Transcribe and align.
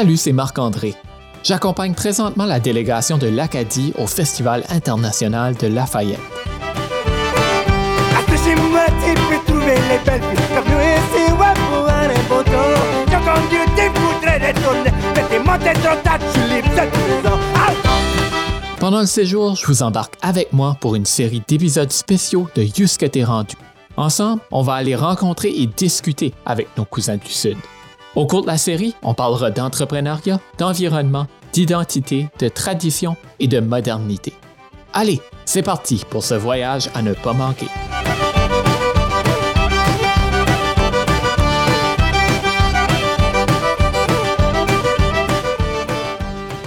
Salut, 0.00 0.16
c'est 0.16 0.32
Marc-André. 0.32 0.94
J'accompagne 1.42 1.92
présentement 1.92 2.46
la 2.46 2.58
délégation 2.58 3.18
de 3.18 3.26
l'Acadie 3.26 3.92
au 3.98 4.06
Festival 4.06 4.64
international 4.70 5.54
de 5.56 5.66
Lafayette. 5.66 6.18
Pendant 18.78 19.00
le 19.00 19.06
séjour, 19.06 19.54
je 19.54 19.66
vous 19.66 19.82
embarque 19.82 20.14
avec 20.22 20.54
moi 20.54 20.78
pour 20.80 20.94
une 20.94 21.04
série 21.04 21.42
d'épisodes 21.46 21.92
spéciaux 21.92 22.48
de 22.54 22.62
Jusque 22.62 23.10
t'es 23.10 23.24
rendu. 23.24 23.54
Ensemble, 23.98 24.40
on 24.50 24.62
va 24.62 24.76
aller 24.76 24.96
rencontrer 24.96 25.50
et 25.50 25.66
discuter 25.66 26.32
avec 26.46 26.68
nos 26.78 26.86
cousins 26.86 27.18
du 27.18 27.28
Sud. 27.28 27.58
Au 28.16 28.26
cours 28.26 28.42
de 28.42 28.48
la 28.48 28.58
série, 28.58 28.96
on 29.02 29.14
parlera 29.14 29.52
d'entrepreneuriat, 29.52 30.40
d'environnement, 30.58 31.28
d'identité, 31.52 32.28
de 32.40 32.48
tradition 32.48 33.16
et 33.38 33.46
de 33.46 33.60
modernité. 33.60 34.32
Allez, 34.92 35.20
c'est 35.44 35.62
parti 35.62 36.02
pour 36.10 36.24
ce 36.24 36.34
voyage 36.34 36.90
à 36.94 37.02
ne 37.02 37.12
pas 37.12 37.32
manquer. 37.32 37.68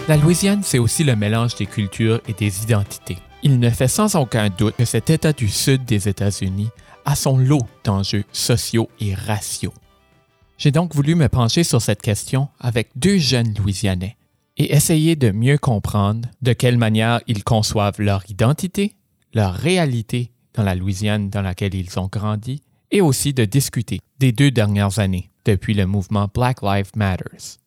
La 0.08 0.16
Louisiane, 0.16 0.62
c'est 0.64 0.80
aussi 0.80 1.04
le 1.04 1.18
mélange 1.18 1.56
des 1.56 1.66
cultures 1.66 2.22
et 2.26 2.34
des 2.34 2.64
identités. 2.64 3.18
Il 3.42 3.60
ne 3.60 3.70
fait 3.70 3.90
sans 3.90 4.16
aucun 4.16 4.48
doute 4.50 4.76
que 4.78 4.86
cet 4.86 5.10
État 5.10 5.34
du 5.34 5.50
sud 5.50 5.84
des 5.84 6.08
États-Unis 6.08 6.70
a 7.04 7.16
son 7.16 7.38
lot 7.38 7.68
d'enjeux 7.84 8.24
sociaux 8.32 8.88
et 9.02 9.14
raciaux. 9.14 9.74
J'ai 10.58 10.72
donc 10.72 10.94
voulu 10.94 11.16
me 11.16 11.30
pencher 11.30 11.64
sur 11.64 11.82
cette 11.82 12.02
question 12.02 12.50
avec 12.60 12.90
deux 12.96 13.18
jeunes 13.18 13.54
Louisianais 13.58 14.18
et 14.58 14.74
essayer 14.74 15.16
de 15.16 15.32
mieux 15.32 15.58
comprendre 15.58 16.30
de 16.42 16.54
quelle 16.54 16.78
manière 16.78 17.22
ils 17.28 17.44
conçoivent 17.44 18.00
leur 18.00 18.24
identité, 18.30 18.96
leur 19.34 19.54
réalité 19.54 20.32
dans 20.54 20.64
la 20.64 20.76
Louisiane 20.76 21.30
dans 21.30 21.42
laquelle 21.42 21.74
ils 21.74 22.00
ont 22.00 22.10
grandi, 22.12 22.62
et 22.92 23.02
aussi 23.02 23.34
de 23.34 23.46
discuter 23.46 24.00
des 24.20 24.32
deux 24.32 24.52
dernières 24.52 25.00
années 25.00 25.32
depuis 25.46 25.74
le 25.74 25.88
mouvement 25.88 26.30
Black 26.32 26.62
Lives 26.62 26.92
Matters. 26.96 27.58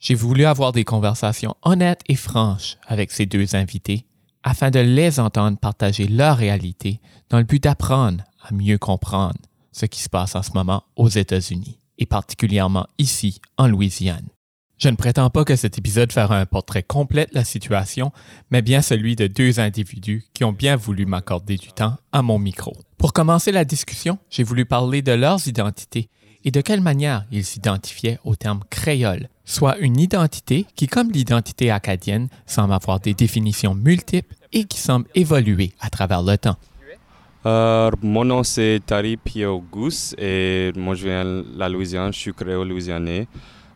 J'ai 0.00 0.14
voulu 0.14 0.46
avoir 0.46 0.72
des 0.72 0.84
conversations 0.84 1.54
honnêtes 1.62 2.00
et 2.08 2.16
franches 2.16 2.78
avec 2.86 3.12
ces 3.12 3.26
deux 3.26 3.54
invités 3.54 4.06
afin 4.42 4.70
de 4.70 4.80
les 4.80 5.20
entendre 5.20 5.58
partager 5.58 6.08
leur 6.08 6.38
réalité 6.38 7.00
dans 7.28 7.38
le 7.38 7.44
but 7.44 7.62
d'apprendre 7.62 8.24
à 8.42 8.52
mieux 8.52 8.78
comprendre 8.78 9.38
ce 9.70 9.86
qui 9.86 10.02
se 10.02 10.08
passe 10.08 10.34
en 10.34 10.42
ce 10.42 10.52
moment 10.54 10.82
aux 10.96 11.08
États-Unis 11.08 11.78
et 11.98 12.06
particulièrement 12.06 12.86
ici 12.98 13.40
en 13.58 13.66
Louisiane. 13.68 14.28
Je 14.82 14.88
ne 14.88 14.96
prétends 14.96 15.30
pas 15.30 15.44
que 15.44 15.54
cet 15.54 15.78
épisode 15.78 16.10
fera 16.10 16.40
un 16.40 16.44
portrait 16.46 16.82
complet 16.82 17.26
de 17.30 17.36
la 17.36 17.44
situation, 17.44 18.10
mais 18.50 18.62
bien 18.62 18.82
celui 18.82 19.14
de 19.14 19.28
deux 19.28 19.60
individus 19.60 20.24
qui 20.34 20.42
ont 20.42 20.52
bien 20.52 20.74
voulu 20.74 21.06
m'accorder 21.06 21.56
du 21.56 21.68
temps 21.68 21.96
à 22.10 22.22
mon 22.22 22.40
micro. 22.40 22.76
Pour 22.98 23.12
commencer 23.12 23.52
la 23.52 23.64
discussion, 23.64 24.18
j'ai 24.28 24.42
voulu 24.42 24.64
parler 24.64 25.00
de 25.00 25.12
leurs 25.12 25.46
identités 25.46 26.08
et 26.44 26.50
de 26.50 26.60
quelle 26.60 26.80
manière 26.80 27.24
ils 27.30 27.44
s'identifiaient 27.44 28.18
au 28.24 28.34
terme 28.34 28.64
créole, 28.70 29.28
soit 29.44 29.78
une 29.78 30.00
identité 30.00 30.66
qui, 30.74 30.88
comme 30.88 31.12
l'identité 31.12 31.70
acadienne, 31.70 32.28
semble 32.46 32.72
avoir 32.72 32.98
des 32.98 33.14
définitions 33.14 33.76
multiples 33.76 34.34
et 34.52 34.64
qui 34.64 34.78
semble 34.78 35.06
évoluer 35.14 35.72
à 35.80 35.90
travers 35.90 36.22
le 36.22 36.36
temps. 36.36 36.56
Euh, 37.44 37.90
mon 38.02 38.24
nom 38.24 38.44
c'est 38.44 38.80
Tari 38.86 39.18
Gus 39.72 40.14
et 40.16 40.70
moi 40.76 40.94
je 40.94 41.04
viens 41.04 41.24
de 41.24 41.44
la 41.56 41.68
Louisiane, 41.68 42.12
je 42.12 42.18
suis 42.18 42.32
créole 42.32 42.68
louisianais. 42.68 43.26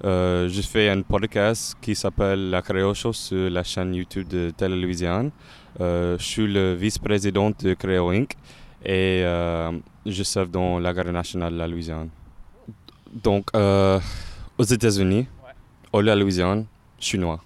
Euh, 0.05 0.49
je 0.49 0.63
fais 0.63 0.89
un 0.89 1.03
podcast 1.03 1.77
qui 1.81 1.97
s'appelle 1.97 2.51
La 2.51 2.63
Créole 2.63 2.95
Show 2.95 3.13
sur 3.13 3.51
la 3.51 3.65
chaîne 3.65 3.93
YouTube 3.93 4.29
de 4.29 4.51
Télé 4.51 4.81
Louisiane. 4.81 5.33
Euh, 5.81 6.17
je 6.19 6.25
suis 6.25 6.47
le 6.47 6.75
vice-président 6.75 7.51
de 7.51 7.75
Créole 7.75 8.15
Inc. 8.15 8.37
et 8.85 9.23
je 9.25 10.23
serve 10.23 10.51
dans 10.51 10.79
la 10.79 10.93
garde 10.93 11.09
nationale 11.09 11.55
de 11.55 11.59
la 11.59 11.67
Louisiane. 11.67 12.09
Donc, 13.13 13.51
aux 13.57 14.65
États-Unis, 14.65 15.27
au 15.93 16.01
la 16.03 16.15
Louisiane, 16.15 16.67
je 17.01 17.05
suis 17.05 17.19
noir. 17.19 17.45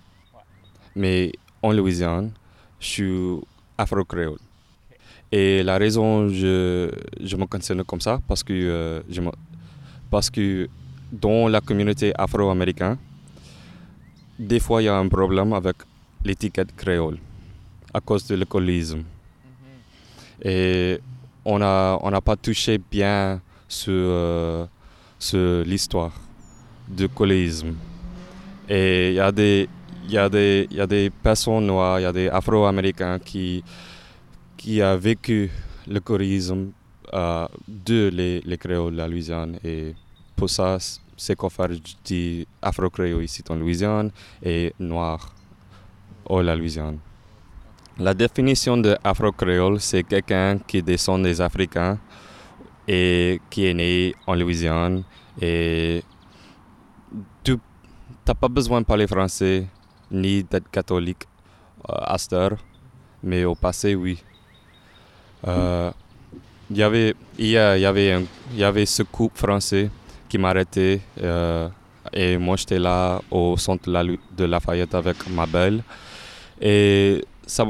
Mais 0.94 1.32
en 1.62 1.72
Louisiane, 1.72 2.32
je 2.78 2.86
suis 2.86 3.40
afro-créole. 3.78 4.49
Et 5.32 5.62
la 5.62 5.78
raison 5.78 6.28
je, 6.28 6.90
je 7.20 7.36
me 7.36 7.46
considère 7.46 7.86
comme 7.86 8.00
ça, 8.00 8.20
parce 8.26 8.42
que, 8.42 8.52
euh, 8.52 9.00
je 9.08 9.20
parce 10.10 10.28
que 10.28 10.68
dans 11.12 11.48
la 11.48 11.60
communauté 11.60 12.12
afro-américaine, 12.18 12.96
des 14.38 14.58
fois 14.58 14.82
il 14.82 14.86
y 14.86 14.88
a 14.88 14.96
un 14.96 15.08
problème 15.08 15.52
avec 15.52 15.76
l'étiquette 16.24 16.74
créole 16.76 17.18
à 17.94 18.00
cause 18.00 18.26
de 18.26 18.34
l'écolisme. 18.34 18.98
Mm-hmm. 18.98 20.48
Et 20.48 21.00
on 21.44 21.58
n'a 21.58 21.98
on 22.02 22.12
a 22.12 22.20
pas 22.20 22.36
touché 22.36 22.78
bien 22.78 23.40
sur, 23.68 23.92
euh, 23.92 24.66
sur 25.18 25.64
l'histoire 25.64 26.12
du 26.88 27.08
colisme. 27.08 27.74
Et 28.68 29.10
il 29.10 29.14
y 29.14 29.20
a 29.20 29.30
des 29.30 29.68
il 30.10 30.14
y, 30.14 30.18
a 30.18 30.28
des, 30.28 30.66
y 30.72 30.80
a 30.80 30.88
des 30.88 31.08
personnes 31.08 31.66
noires, 31.66 32.00
il 32.00 32.02
y 32.02 32.06
a 32.06 32.12
des 32.12 32.28
afro-américains 32.28 33.20
qui, 33.20 33.62
qui 34.60 34.82
a 34.82 34.94
vécu 34.94 35.50
le 35.88 36.00
chorisme 36.00 36.72
euh, 37.14 37.46
de 37.66 38.10
les, 38.12 38.42
les, 38.42 38.58
créoles 38.58 38.94
la 38.94 39.08
Louisiane. 39.08 39.58
Et 39.64 39.94
pour 40.36 40.50
ça, 40.50 40.76
c'est 41.16 41.34
qu'on 41.34 41.48
fait 41.48 41.80
du 42.04 42.46
afro-créole 42.60 43.24
ici 43.24 43.42
en 43.48 43.54
Louisiane 43.54 44.10
et 44.42 44.74
noir 44.78 45.34
au 46.26 46.42
la 46.42 46.54
Louisiane. 46.54 46.98
La 47.98 48.12
définition 48.12 48.76
de 48.76 48.98
afro-créole, 49.02 49.80
c'est 49.80 50.02
quelqu'un 50.02 50.58
qui 50.58 50.82
descend 50.82 51.22
des 51.22 51.40
Africains 51.40 51.98
et 52.86 53.40
qui 53.48 53.64
est 53.66 53.72
né 53.74 54.14
en 54.26 54.34
Louisiane. 54.34 55.04
Et 55.40 56.02
tu 57.42 57.56
n'as 58.28 58.34
pas 58.34 58.48
besoin 58.48 58.82
de 58.82 58.86
parler 58.86 59.06
français 59.06 59.66
ni 60.10 60.44
d'être 60.44 60.70
catholique 60.70 61.24
à 61.88 62.18
cette 62.18 62.34
heure, 62.34 62.58
mais 63.22 63.44
au 63.44 63.54
passé, 63.54 63.94
oui. 63.94 64.22
Euh, 65.46 65.90
y 66.70 66.82
avait, 66.82 67.14
il 67.38 67.48
y, 67.48 67.56
avait 67.56 68.22
il 68.52 68.58
y 68.58 68.64
avait 68.64 68.86
ce 68.86 69.02
couple 69.02 69.38
français 69.38 69.90
qui 70.28 70.38
m'arrêtait 70.38 71.00
euh, 71.20 71.68
et 72.12 72.36
moi 72.36 72.56
j'étais 72.56 72.78
là 72.78 73.20
au 73.30 73.56
centre 73.56 73.90
de 73.90 74.44
Lafayette 74.44 74.94
avec 74.94 75.28
ma 75.30 75.46
belle. 75.46 75.82
Et, 76.60 77.24
ça, 77.46 77.66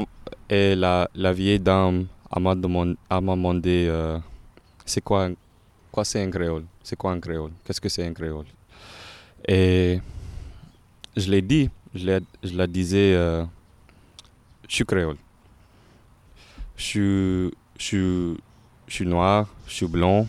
et 0.49 0.75
la, 0.75 1.07
vieille 1.33 1.59
dame 1.59 2.07
m'a 2.37 2.55
demandé, 2.55 3.87
euh, 3.89 4.19
c'est 4.85 5.01
quoi, 5.01 5.29
quoi 5.91 6.03
c'est 6.03 6.21
un 6.21 6.29
créole? 6.29 6.65
C'est 6.83 6.97
quoi 6.97 7.11
un 7.11 7.19
créole? 7.19 7.51
Qu'est-ce 7.63 7.79
que 7.79 7.89
c'est 7.89 8.05
un 8.05 8.13
créole? 8.13 8.45
Et 9.47 9.99
je 11.15 11.31
l'ai 11.31 11.41
dit, 11.41 11.69
je 11.95 12.19
la 12.53 12.67
disais, 12.67 13.13
je 13.13 13.45
suis 14.75 14.85
créole. 14.85 15.17
Je 16.75 16.83
suis 16.83 17.51
je 17.81 18.35
suis, 18.87 19.05
noir, 19.05 19.47
je 19.65 19.73
suis 19.73 19.87
blanc, 19.87 20.27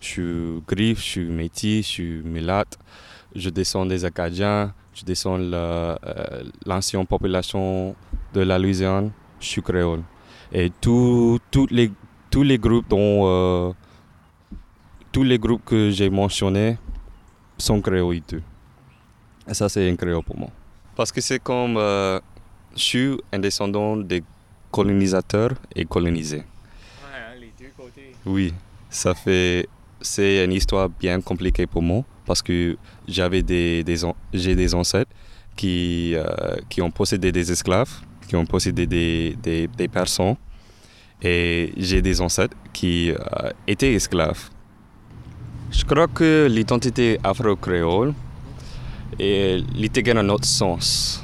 je 0.00 0.06
suis 0.06 0.62
gris, 0.66 0.94
je 0.94 1.00
suis 1.00 1.24
métis, 1.26 1.86
je 1.86 1.92
suis 1.92 2.22
mulâtre. 2.24 2.78
Je 3.34 3.50
descends 3.50 3.84
des 3.84 4.04
Acadiens, 4.06 4.72
je 4.94 5.04
descends 5.04 5.38
de 5.38 5.50
euh, 5.52 5.94
l'ancienne 6.64 7.06
population 7.06 7.94
de 8.32 8.40
la 8.40 8.58
Louisiane, 8.58 9.10
je 9.40 9.46
suis 9.46 9.62
créole. 9.62 10.02
Et 10.50 10.72
tous 10.80 11.38
les, 11.70 11.92
tous 12.30 12.42
les 12.42 12.58
groupes 12.58 12.88
dont, 12.88 13.26
euh, 13.26 13.72
tous 15.12 15.22
les 15.22 15.38
groupes 15.38 15.64
que 15.66 15.90
j'ai 15.90 16.08
mentionnés 16.08 16.78
sont 17.58 17.82
créoles. 17.82 18.22
Et 19.46 19.52
ça, 19.52 19.68
c'est 19.68 19.90
un 19.90 19.96
créole 19.96 20.22
pour 20.22 20.38
moi. 20.38 20.48
Parce 20.94 21.12
que 21.12 21.20
c'est 21.20 21.40
comme 21.40 21.76
euh, 21.76 22.18
je 22.74 22.82
suis 22.82 23.20
un 23.30 23.38
descendant 23.38 23.98
des 23.98 24.24
colonisateurs 24.70 25.52
et 25.74 25.84
colonisés. 25.84 26.44
Oui, 28.26 28.52
ça 28.90 29.14
fait. 29.14 29.68
C'est 30.00 30.44
une 30.44 30.52
histoire 30.52 30.88
bien 30.88 31.20
compliquée 31.20 31.66
pour 31.66 31.80
moi 31.82 32.02
parce 32.26 32.42
que 32.42 32.76
j'avais 33.06 33.42
des, 33.42 33.84
des 33.84 33.96
j'ai 34.34 34.54
des 34.56 34.74
ancêtres 34.74 35.10
qui, 35.54 36.12
euh, 36.14 36.56
qui 36.68 36.82
ont 36.82 36.90
possédé 36.90 37.30
des 37.32 37.50
esclaves, 37.50 37.90
qui 38.28 38.36
ont 38.36 38.44
possédé 38.44 38.86
des, 38.86 39.36
des, 39.42 39.68
des 39.68 39.88
personnes. 39.88 40.36
Et 41.22 41.72
j'ai 41.76 42.02
des 42.02 42.20
ancêtres 42.20 42.56
qui 42.72 43.10
euh, 43.10 43.16
étaient 43.66 43.94
esclaves. 43.94 44.50
Je 45.70 45.84
crois 45.84 46.08
que 46.08 46.46
l'identité 46.50 47.18
afro-créole 47.24 48.12
est 49.18 50.02
gagne 50.02 50.18
un 50.18 50.28
autre 50.28 50.44
sens 50.44 51.22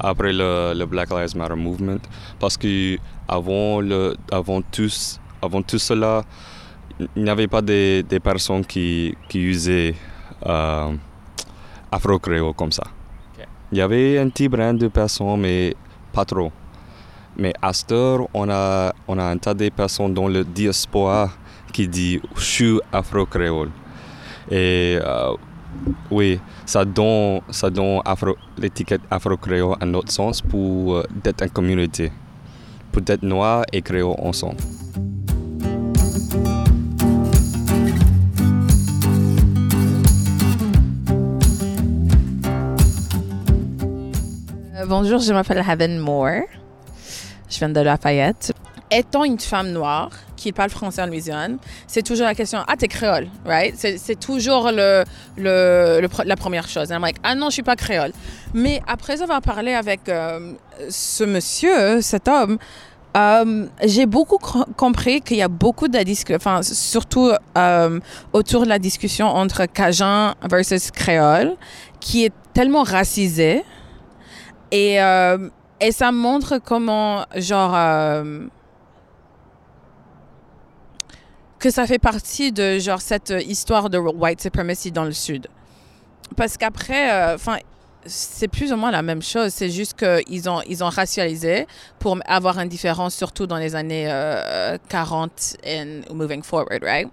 après 0.00 0.32
le, 0.32 0.72
le, 0.74 0.86
Black 0.86 1.10
Lives 1.10 1.36
Matter 1.36 1.56
movement 1.56 2.00
parce 2.38 2.56
que 2.56 2.96
avant, 3.28 3.80
le, 3.80 4.16
avant 4.30 4.62
tous 4.62 5.20
avant 5.44 5.62
tout 5.62 5.78
cela, 5.78 6.22
il 7.16 7.22
n'y 7.22 7.30
avait 7.30 7.48
pas 7.48 7.62
des, 7.62 8.02
des 8.02 8.20
personnes 8.20 8.64
qui, 8.64 9.16
qui 9.28 9.40
usaient 9.40 9.94
euh, 10.46 10.92
afro-créole 11.90 12.54
comme 12.54 12.72
ça. 12.72 12.84
Il 13.72 13.78
y 13.78 13.80
avait 13.80 14.18
un 14.18 14.28
petit 14.28 14.48
brin 14.48 14.74
de 14.74 14.88
personnes, 14.88 15.40
mais 15.40 15.74
pas 16.12 16.24
trop. 16.24 16.52
Mais 17.36 17.52
à 17.60 17.72
cette 17.72 17.90
heure, 17.90 18.28
on 18.32 18.48
a, 18.48 18.92
on 19.08 19.18
a 19.18 19.24
un 19.24 19.36
tas 19.38 19.54
de 19.54 19.68
personnes 19.70 20.14
dans 20.14 20.28
le 20.28 20.44
diaspora 20.44 21.30
qui 21.72 21.88
dit 21.88 22.20
«je 22.36 22.44
suis 22.44 22.80
afro-créole». 22.92 23.70
Et 24.50 24.98
euh, 25.02 25.32
oui, 26.10 26.38
ça 26.64 26.84
donne, 26.84 27.40
ça 27.50 27.68
donne 27.70 28.00
afro, 28.04 28.36
l'étiquette 28.58 29.00
afro-créole 29.10 29.76
un 29.80 29.94
autre 29.94 30.12
sens 30.12 30.40
pour 30.40 30.94
euh, 30.94 31.02
d'être 31.10 31.42
une 31.42 31.50
communauté, 31.50 32.12
pour 32.92 33.02
être 33.08 33.22
noir 33.22 33.64
et 33.72 33.82
créole 33.82 34.14
ensemble. 34.18 34.58
Bonjour, 44.86 45.20
je 45.20 45.32
m'appelle 45.32 45.64
Heaven 45.66 45.98
Moore. 45.98 46.42
Je 47.48 47.58
viens 47.58 47.68
de 47.68 47.80
Lafayette. 47.80 48.52
Étant 48.90 49.24
une 49.24 49.38
femme 49.38 49.70
noire 49.70 50.10
qui 50.36 50.52
parle 50.52 50.70
français 50.70 51.02
en 51.02 51.06
Louisiane, 51.06 51.58
c'est 51.86 52.02
toujours 52.02 52.26
la 52.26 52.34
question 52.34 52.60
Ah, 52.66 52.76
t'es 52.76 52.88
créole, 52.88 53.28
right? 53.46 53.74
C'est 53.76 54.20
toujours 54.20 54.70
le, 54.70 55.04
la 55.36 56.36
première 56.36 56.68
chose. 56.68 56.90
I'm 56.90 57.00
like, 57.00 57.16
ah 57.22 57.34
non, 57.34 57.46
je 57.46 57.54
suis 57.54 57.62
pas 57.62 57.76
créole. 57.76 58.12
Mais 58.52 58.82
après 58.86 59.22
avoir 59.22 59.40
parlé 59.40 59.72
avec 59.72 60.08
euh, 60.08 60.52
ce 60.90 61.24
monsieur, 61.24 62.02
cet 62.02 62.28
homme, 62.28 62.58
euh, 63.16 63.66
j'ai 63.84 64.06
beaucoup 64.06 64.38
compris 64.76 65.20
qu'il 65.22 65.38
y 65.38 65.42
a 65.42 65.48
beaucoup 65.48 65.88
de 65.88 65.98
discussions, 66.00 66.62
surtout 66.62 67.30
autour 68.32 68.62
de 68.64 68.68
la 68.68 68.78
discussion 68.78 69.26
entre 69.28 69.66
Cajun 69.66 70.34
versus 70.48 70.90
créole, 70.90 71.56
qui 72.00 72.24
est 72.24 72.32
tellement 72.52 72.82
racisée 72.82 73.64
et, 74.74 75.00
euh, 75.00 75.50
et 75.80 75.92
ça 75.92 76.10
montre 76.10 76.58
comment, 76.58 77.26
genre, 77.36 77.72
euh, 77.76 78.40
que 81.60 81.70
ça 81.70 81.86
fait 81.86 82.00
partie 82.00 82.50
de, 82.50 82.80
genre, 82.80 83.00
cette 83.00 83.32
histoire 83.46 83.88
de 83.88 83.98
white 83.98 84.40
supremacy 84.40 84.90
dans 84.90 85.04
le 85.04 85.12
Sud. 85.12 85.46
Parce 86.36 86.56
qu'après, 86.56 87.12
euh, 87.12 87.34
enfin, 87.36 87.58
c'est 88.04 88.48
plus 88.48 88.72
ou 88.72 88.76
moins 88.76 88.90
la 88.90 89.02
même 89.02 89.22
chose. 89.22 89.52
C'est 89.54 89.70
juste 89.70 89.94
qu'ils 89.96 90.50
ont, 90.50 90.60
ils 90.66 90.82
ont 90.82 90.88
racialisé 90.88 91.68
pour 92.00 92.18
avoir 92.26 92.58
une 92.58 92.68
différence, 92.68 93.14
surtout 93.14 93.46
dans 93.46 93.58
les 93.58 93.76
années 93.76 94.08
40 94.88 95.56
and 95.64 96.00
moving 96.12 96.42
forward, 96.42 96.82
right? 96.82 97.08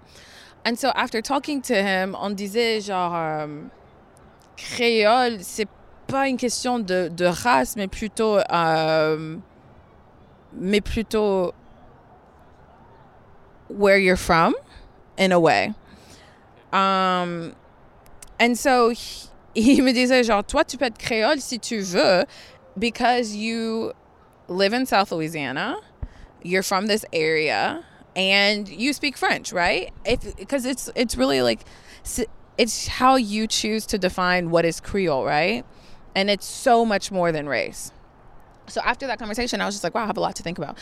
And 0.66 0.76
so, 0.76 0.90
after 0.96 1.22
talking 1.22 1.62
to 1.62 1.76
him, 1.76 2.18
on 2.20 2.32
disait 2.32 2.82
genre, 2.82 3.48
créole, 4.58 5.38
c'est 5.42 5.68
pas 6.12 6.28
une 6.28 6.38
question 6.38 6.80
de, 6.80 7.08
de 7.08 7.26
race, 7.26 7.76
mais 7.76 7.88
plutôt, 7.88 8.38
euh, 8.52 9.38
mais 10.54 10.82
plutôt 10.82 11.54
where 13.70 13.98
you're 13.98 14.18
from, 14.18 14.54
in 15.18 15.32
a 15.32 15.40
way. 15.40 15.74
Um, 16.74 17.56
and 18.40 18.58
so, 18.58 18.90
he, 18.90 19.30
il 19.56 19.84
me 19.84 19.94
disait 19.94 20.24
genre, 20.24 20.44
toi, 20.44 20.64
tu 20.64 20.78
peux 20.78 20.86
être 20.86 20.98
créole 20.98 21.40
si 21.40 21.58
tu 21.60 21.80
veux, 21.80 22.26
because 22.78 23.34
you 23.34 23.94
live 24.48 24.74
in 24.74 24.86
South 24.86 25.12
Louisiana, 25.12 25.78
you're 26.44 26.64
from 26.64 26.88
this 26.88 27.06
area, 27.14 27.84
and 28.16 28.68
you 28.68 28.94
speak 28.94 29.18
French, 29.18 29.54
right? 29.54 29.92
If 30.06 30.36
because 30.36 30.66
it's 30.66 30.90
it's 30.96 31.16
really 31.16 31.42
like 31.42 31.62
it's 32.58 32.88
how 32.88 33.16
you 33.16 33.48
choose 33.48 33.86
to 33.88 33.98
define 33.98 34.50
what 34.50 34.66
is 34.66 34.80
Creole, 34.80 35.26
right? 35.26 35.66
And 36.16 36.30
it's 36.30 36.46
so 36.46 36.86
much 36.86 37.12
more 37.12 37.32
than 37.32 37.48
race. 37.48 37.92
So 38.68 38.82
after 38.82 39.08
that 39.08 39.20
conversation, 39.20 39.62
I 39.62 39.66
was 39.66 39.76
just 39.76 39.84
like, 39.84 39.96
wow, 39.96 40.04
I 40.04 40.08
have 40.08 40.18
a 40.18 40.22
lot 40.22 40.36
to 40.36 40.44
think 40.44 40.58
about. 40.58 40.78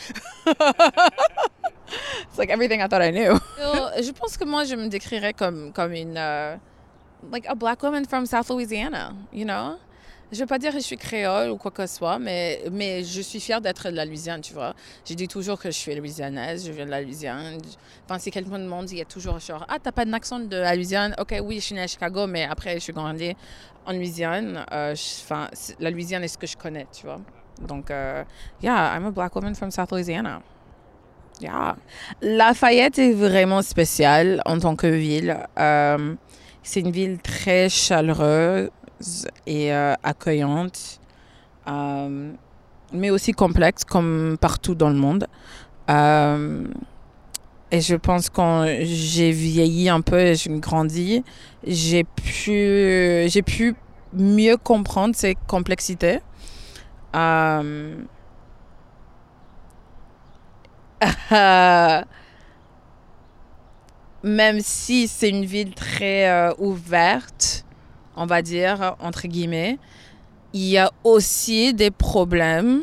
it's 0.46 2.38
like 2.38 2.50
everything 2.50 2.82
I 2.82 2.88
thought 2.88 3.02
I 3.02 3.10
knew. 3.10 3.40
je 4.02 4.12
pense 4.12 4.36
que 4.36 4.44
moi, 4.46 4.64
je 4.64 4.76
me 4.76 4.88
décrirais 4.88 5.36
comme, 5.36 5.72
comme 5.72 5.92
une, 5.92 6.16
uh, 6.16 6.58
like 7.30 7.46
a 7.46 7.54
black 7.54 7.82
woman 7.82 8.04
from 8.04 8.26
South 8.26 8.50
Louisiana, 8.50 9.16
you 9.32 9.44
know? 9.44 9.78
Je 10.32 10.38
veux 10.38 10.46
pas 10.46 10.58
dire 10.58 10.72
que 10.72 10.78
je 10.78 10.84
suis 10.84 10.96
créole 10.96 11.50
ou 11.50 11.56
quoi 11.56 11.72
que 11.72 11.84
ce 11.86 11.96
soit, 11.96 12.20
mais, 12.20 12.62
mais 12.70 13.02
je 13.02 13.20
suis 13.20 13.40
fière 13.40 13.60
d'être 13.60 13.90
de 13.90 13.96
la 13.96 14.04
Louisiane, 14.04 14.40
tu 14.40 14.54
vois. 14.54 14.74
Je 15.04 15.14
dis 15.14 15.26
toujours 15.26 15.58
que 15.58 15.70
je 15.70 15.76
suis 15.76 15.94
louisianaise, 15.94 16.64
je 16.64 16.70
viens 16.70 16.86
de 16.86 16.90
la 16.90 17.02
Louisiane. 17.02 17.58
Enfin, 18.04 18.20
si 18.20 18.30
quelqu'un 18.30 18.52
me 18.52 18.58
demande, 18.58 18.88
il 18.92 18.98
y 18.98 19.00
a 19.00 19.04
toujours 19.04 19.40
genre, 19.40 19.66
ah, 19.68 19.78
t'as 19.82 19.90
pas 19.90 20.04
d'accent 20.04 20.38
de 20.38 20.56
la 20.56 20.76
Louisiane? 20.76 21.16
Ok, 21.18 21.34
oui, 21.42 21.56
je 21.56 21.60
suis 21.66 21.74
née 21.74 21.82
à 21.82 21.88
Chicago, 21.88 22.28
mais 22.28 22.44
après, 22.44 22.74
je 22.74 22.78
suis 22.78 22.92
grandie 22.92 23.34
en 23.86 23.92
Louisiane. 23.92 24.64
Euh, 24.72 24.94
enfin, 25.22 25.48
la 25.80 25.90
Louisiane 25.90 26.22
est 26.22 26.28
ce 26.28 26.38
que 26.38 26.46
je 26.46 26.56
connais, 26.56 26.86
tu 26.92 27.06
vois. 27.06 27.20
Donc, 27.66 27.90
euh, 27.90 28.22
yeah, 28.62 28.96
I'm 28.96 29.06
a 29.06 29.10
black 29.10 29.34
woman 29.34 29.56
from 29.56 29.72
South 29.72 29.90
Louisiana. 29.90 30.42
Yeah. 31.40 31.76
Lafayette 32.22 32.98
est 32.98 33.12
vraiment 33.12 33.62
spéciale 33.62 34.42
en 34.44 34.58
tant 34.60 34.76
que 34.76 34.86
ville. 34.86 35.36
Euh, 35.58 36.14
c'est 36.62 36.80
une 36.80 36.90
ville 36.90 37.18
très 37.18 37.68
chaleureuse 37.68 38.70
et 39.46 39.72
euh, 39.72 39.94
accueillante, 40.02 41.00
euh, 41.68 42.32
mais 42.92 43.10
aussi 43.10 43.32
complexe 43.32 43.84
comme 43.84 44.36
partout 44.40 44.74
dans 44.74 44.88
le 44.90 44.96
monde. 44.96 45.26
Euh, 45.88 46.64
et 47.72 47.80
je 47.80 47.94
pense 47.96 48.28
quand 48.30 48.66
j'ai 48.82 49.30
vieilli 49.30 49.88
un 49.88 50.00
peu 50.00 50.18
et 50.18 50.34
j'ai 50.34 50.50
grandi, 50.58 51.22
j'ai 51.64 52.04
pu, 52.04 53.28
j'ai 53.28 53.42
pu 53.42 53.76
mieux 54.12 54.56
comprendre 54.56 55.14
ces 55.14 55.36
complexités. 55.46 56.18
même 64.22 64.60
si 64.60 65.08
c'est 65.08 65.30
une 65.30 65.44
ville 65.44 65.74
très 65.74 66.52
ouverte, 66.58 67.64
on 68.16 68.26
va 68.26 68.42
dire, 68.42 68.96
entre 69.00 69.28
guillemets, 69.28 69.78
il 70.52 70.64
y 70.64 70.78
a 70.78 70.90
aussi 71.04 71.74
des 71.74 71.90
problèmes 71.90 72.82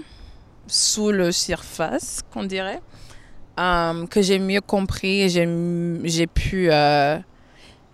sous 0.67 1.11
le 1.11 1.31
surface, 1.31 2.21
qu'on 2.31 2.43
dirait, 2.43 2.81
euh, 3.59 4.05
que 4.07 4.21
j'ai 4.21 4.39
mieux 4.39 4.61
compris 4.61 5.21
et 5.21 5.29
j'ai 5.29 6.27
pu 6.27 6.69
euh, 6.71 7.17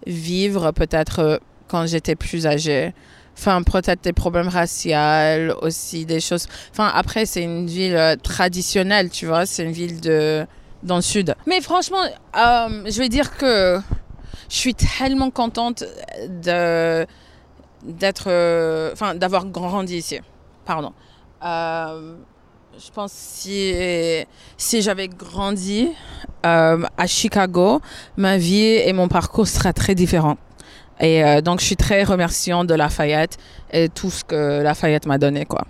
vivre 0.05 0.71
peut-être 0.71 1.19
euh, 1.19 1.37
quand 1.67 1.85
j'étais 1.85 2.15
plus 2.15 2.45
âgée. 2.45 2.93
Enfin, 3.35 3.63
peut-être 3.63 4.03
des 4.03 4.13
problèmes 4.13 4.47
raciaux, 4.47 5.55
aussi 5.61 6.05
des 6.05 6.19
choses. 6.19 6.45
Enfin, 6.71 6.91
après, 6.93 7.25
c'est 7.25 7.41
une 7.41 7.65
ville 7.65 8.17
traditionnelle, 8.21 9.09
tu 9.09 9.25
vois, 9.25 9.47
c'est 9.47 9.63
une 9.63 9.71
ville 9.71 9.99
de 10.01 10.45
dans 10.83 10.97
le 10.97 11.01
sud. 11.01 11.33
Mais 11.47 11.61
franchement, 11.61 12.03
je 12.35 12.99
vais 12.99 13.09
dire 13.09 13.35
que 13.37 13.79
je 14.49 14.55
suis 14.55 14.75
tellement 14.75 15.31
contente 15.31 15.83
de 16.43 17.07
d'être, 17.83 18.25
euh, 18.27 18.91
enfin, 18.93 19.15
d'avoir 19.15 19.45
grandi 19.45 19.97
ici. 19.97 20.19
Pardon. 20.65 20.93
Euh, 21.43 22.15
je 22.77 22.89
pense 22.91 23.11
si 23.11 23.73
si 24.57 24.81
j'avais 24.81 25.07
grandi 25.07 25.89
euh, 26.45 26.83
à 26.97 27.07
Chicago, 27.07 27.81
ma 28.17 28.37
vie 28.37 28.63
et 28.63 28.93
mon 28.93 29.07
parcours 29.07 29.47
seraient 29.47 29.73
très 29.73 29.95
différents. 29.95 30.37
Et 30.99 31.41
donc, 31.41 31.59
je 31.59 31.65
suis 31.65 31.75
très 31.75 32.03
remerciante 32.03 32.67
de 32.67 32.75
Lafayette 32.75 33.37
et 33.71 33.89
tout 33.89 34.09
ce 34.09 34.23
que 34.23 34.61
Lafayette 34.61 35.05
m'a 35.05 35.17
donné, 35.17 35.43
quoi. 35.43 35.65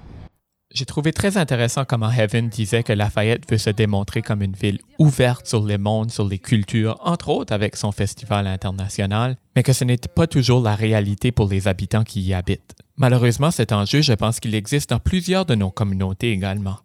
J'ai 0.74 0.86
trouvé 0.86 1.13
très 1.13 1.38
intéressant 1.38 1.86
comment 1.86 2.10
Heaven 2.10 2.50
disait 2.50 2.82
que 2.82 2.94
Lafayette 2.94 3.48
veut 3.48 3.60
se 3.60 3.70
démontrer 3.70 4.24
comme 4.24 4.42
une 4.42 4.56
ville 4.56 4.80
ouverte 4.98 5.46
sur 5.46 5.63
les 5.63 5.77
mondes, 5.77 6.10
sur 6.10 6.27
les 6.27 6.39
cultures, 6.39 6.98
entre 7.03 7.30
autres 7.30 7.53
avec 7.53 7.75
son 7.75 7.92
festival 7.92 8.48
international, 8.48 9.38
mais 9.56 9.62
que 9.62 9.72
ce 9.72 9.84
n'était 9.84 10.10
pas 10.10 10.25
toujours 10.25 10.62
la 10.63 10.74
réalité 10.74 11.32
pour 11.32 11.48
les 11.48 11.68
habitants 11.68 12.03
qui 12.03 12.22
y 12.22 12.34
habitent. 12.34 12.74
Malheureusement, 12.98 13.51
cet 13.51 13.72
enjeu, 13.72 14.01
je 14.01 14.13
pense 14.13 14.39
qu'il 14.39 14.56
existe 14.56 14.89
dans 14.89 14.98
plusieurs 14.98 15.46
de 15.46 15.53
nos 15.53 15.70
communautés 15.70 16.32
également. 16.32 16.80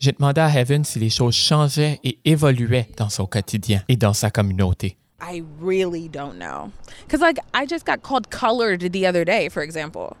J'ai 0.00 0.12
demandé 0.12 0.42
à 0.42 0.50
Heaven 0.50 0.84
si 0.84 0.98
les 0.98 1.08
choses 1.08 1.34
changeaient 1.34 2.00
et 2.04 2.18
évoluaient 2.26 2.88
dans 2.98 3.08
son 3.08 3.24
quotidien 3.24 3.80
et 3.88 3.96
dans 3.96 4.12
sa 4.12 4.30
communauté. 4.30 4.98
I 5.22 5.42
really 5.62 6.10
don't 6.10 6.34
know. 6.38 6.70
Because, 7.06 7.22
like, 7.22 7.38
I 7.54 7.66
just 7.66 7.86
got 7.86 8.02
called 8.02 8.28
colored 8.28 8.80
the 8.80 9.06
other 9.06 9.24
day, 9.24 9.48
for 9.48 9.62
example. 9.62 10.14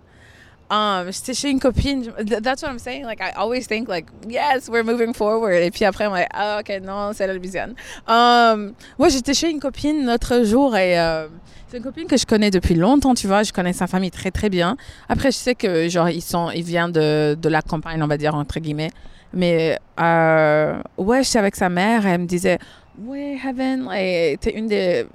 Um, 0.70 1.10
j'étais 1.10 1.34
chez 1.34 1.50
une 1.50 1.60
copine. 1.60 2.10
That's 2.42 2.62
what 2.62 2.70
I'm 2.70 2.78
saying. 2.78 3.04
Like, 3.04 3.20
I 3.20 3.32
always 3.36 3.66
think, 3.66 3.88
like, 3.88 4.06
yes, 4.28 4.68
we're 4.68 4.84
moving 4.84 5.12
forward. 5.12 5.62
Et 5.62 5.70
puis 5.70 5.84
après, 5.84 6.04
I'm 6.04 6.12
like, 6.12 6.28
ah, 6.32 6.60
ok, 6.60 6.80
non, 6.82 7.12
c'est 7.12 7.26
la 7.26 7.34
Louisiane. 7.34 7.74
Um, 8.08 8.72
moi, 8.98 9.08
j'étais 9.08 9.34
chez 9.34 9.50
une 9.50 9.60
copine 9.60 10.06
l'autre 10.06 10.44
jour 10.44 10.76
et 10.76 10.98
euh, 10.98 11.28
c'est 11.68 11.76
une 11.76 11.82
copine 11.82 12.06
que 12.06 12.16
je 12.16 12.24
connais 12.24 12.50
depuis 12.50 12.74
longtemps, 12.74 13.14
tu 13.14 13.26
vois. 13.26 13.42
Je 13.42 13.52
connais 13.52 13.72
sa 13.72 13.86
famille 13.86 14.10
très, 14.10 14.30
très 14.30 14.48
bien. 14.48 14.76
Après, 15.08 15.30
je 15.30 15.36
sais 15.36 15.54
que, 15.54 15.88
genre, 15.88 16.08
ils 16.08 16.22
sont, 16.22 16.50
ils 16.50 16.64
viennent 16.64 16.92
de, 16.92 17.36
de 17.40 17.48
la 17.48 17.62
campagne, 17.62 18.02
on 18.02 18.06
va 18.06 18.16
dire, 18.16 18.34
entre 18.34 18.58
guillemets. 18.58 18.90
Mais, 19.32 19.78
euh, 20.00 20.80
ouais, 20.96 21.24
j'étais 21.24 21.40
avec 21.40 21.56
sa 21.56 21.68
mère 21.68 22.06
et 22.06 22.10
elle 22.10 22.20
me 22.22 22.26
disait, 22.26 22.58
ouais, 22.98 23.38
Heaven, 23.42 23.84
like, 23.84 24.40
t'es 24.40 24.52
une 24.54 24.66
des, 24.66 25.06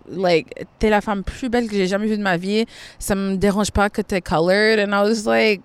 t'es 0.79 0.89
la 0.89 1.01
femme 1.01 1.24
plus 1.24 1.50
belle 1.50 1.67
que 1.67 1.75
j'ai 1.75 1.88
jamais 1.88 2.07
vue 2.07 2.17
de 2.17 2.24
ma 2.24 2.38
vie. 2.38 2.65
Ça 2.98 3.15
me 3.15 3.36
dérange 3.36 3.71
pas 3.71 3.89
que 3.89 4.01
t'es 4.01 4.21
colored. 4.21 4.79
And 4.79 4.93
I 4.93 5.01
was 5.01 5.25
like, 5.25 5.62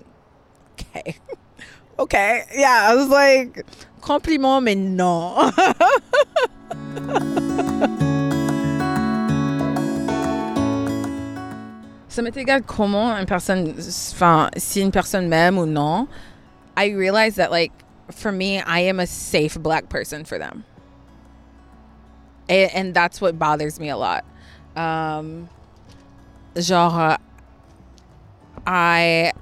okay. 0.75 1.16
okay. 1.99 2.42
Yeah, 2.54 2.90
I 2.90 2.94
was 2.94 3.09
like, 3.09 3.64
compliment, 4.00 4.61
mais 4.61 4.75
non. 4.75 5.50
Ça 12.09 12.23
m'est 12.23 12.37
égal 12.37 12.62
comment 12.62 13.11
une 13.16 13.26
personne, 13.26 13.75
enfin, 14.12 14.49
si 14.56 14.80
une 14.80 14.92
personne 14.92 15.26
m'aime 15.26 15.59
ou 15.59 15.66
non. 15.66 16.06
I 16.76 16.92
realize 16.94 17.35
that, 17.37 17.50
like, 17.50 17.73
for 18.12 18.30
me, 18.30 18.61
I 18.61 18.80
am 18.88 19.00
a 19.00 19.06
safe 19.06 19.59
black 19.59 19.88
person 19.88 20.25
for 20.25 20.38
them. 20.38 20.62
And, 22.49 22.71
and 22.73 22.95
that's 22.95 23.21
what 23.21 23.39
bothers 23.39 23.79
me 23.81 23.89
a 23.89 23.97
lot. 23.97 24.25
Um, 24.77 25.49
genre, 26.59 27.19
I, 28.67 29.33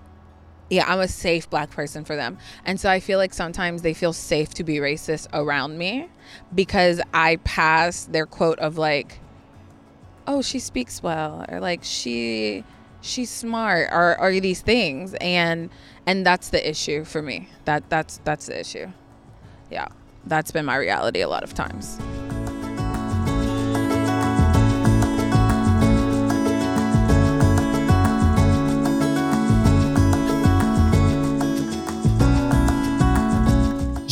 yeah, 0.70 0.84
I'm 0.86 1.00
a 1.00 1.08
safe 1.08 1.48
black 1.50 1.70
person 1.70 2.04
for 2.04 2.16
them. 2.16 2.38
And 2.64 2.80
so 2.80 2.90
I 2.90 3.00
feel 3.00 3.18
like 3.18 3.34
sometimes 3.34 3.82
they 3.82 3.94
feel 3.94 4.12
safe 4.12 4.50
to 4.54 4.64
be 4.64 4.76
racist 4.76 5.26
around 5.32 5.78
me 5.78 6.08
because 6.54 7.00
I 7.12 7.36
pass 7.36 8.04
their 8.04 8.26
quote 8.26 8.58
of 8.58 8.78
like, 8.78 9.20
oh, 10.26 10.42
she 10.42 10.58
speaks 10.58 11.02
well, 11.02 11.44
or 11.48 11.60
like 11.60 11.80
she 11.82 12.64
she's 13.00 13.30
smart, 13.30 13.88
or 13.92 14.18
or 14.18 14.38
these 14.40 14.60
things, 14.60 15.14
and 15.20 15.70
and 16.06 16.24
that's 16.24 16.48
the 16.48 16.68
issue 16.68 17.04
for 17.04 17.20
me. 17.22 17.48
That 17.64 17.88
that's 17.90 18.20
that's 18.24 18.46
the 18.46 18.58
issue. 18.58 18.92
Yeah, 19.70 19.88
that's 20.24 20.50
been 20.50 20.64
my 20.64 20.76
reality 20.76 21.20
a 21.20 21.28
lot 21.28 21.42
of 21.42 21.54
times. 21.54 21.98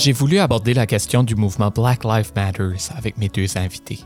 J'ai 0.03 0.13
voulu 0.13 0.39
aborder 0.39 0.73
la 0.73 0.87
question 0.87 1.23
du 1.23 1.35
mouvement 1.35 1.69
Black 1.69 2.05
Lives 2.05 2.33
Matter 2.35 2.71
avec 2.97 3.19
mes 3.19 3.29
deux 3.29 3.59
invités. 3.59 3.99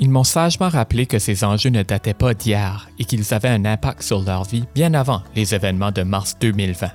Ils 0.00 0.08
m'ont 0.08 0.24
sagement 0.24 0.70
rappelé 0.70 1.04
que 1.04 1.18
ces 1.18 1.44
enjeux 1.44 1.68
ne 1.68 1.82
dataient 1.82 2.14
pas 2.14 2.32
d'hier 2.32 2.88
et 2.98 3.04
qu'ils 3.04 3.34
avaient 3.34 3.50
un 3.50 3.66
impact 3.66 4.00
sur 4.00 4.22
leur 4.22 4.44
vie 4.44 4.64
bien 4.74 4.94
avant 4.94 5.22
les 5.34 5.54
événements 5.54 5.92
de 5.92 6.04
mars 6.04 6.38
2020. 6.40 6.88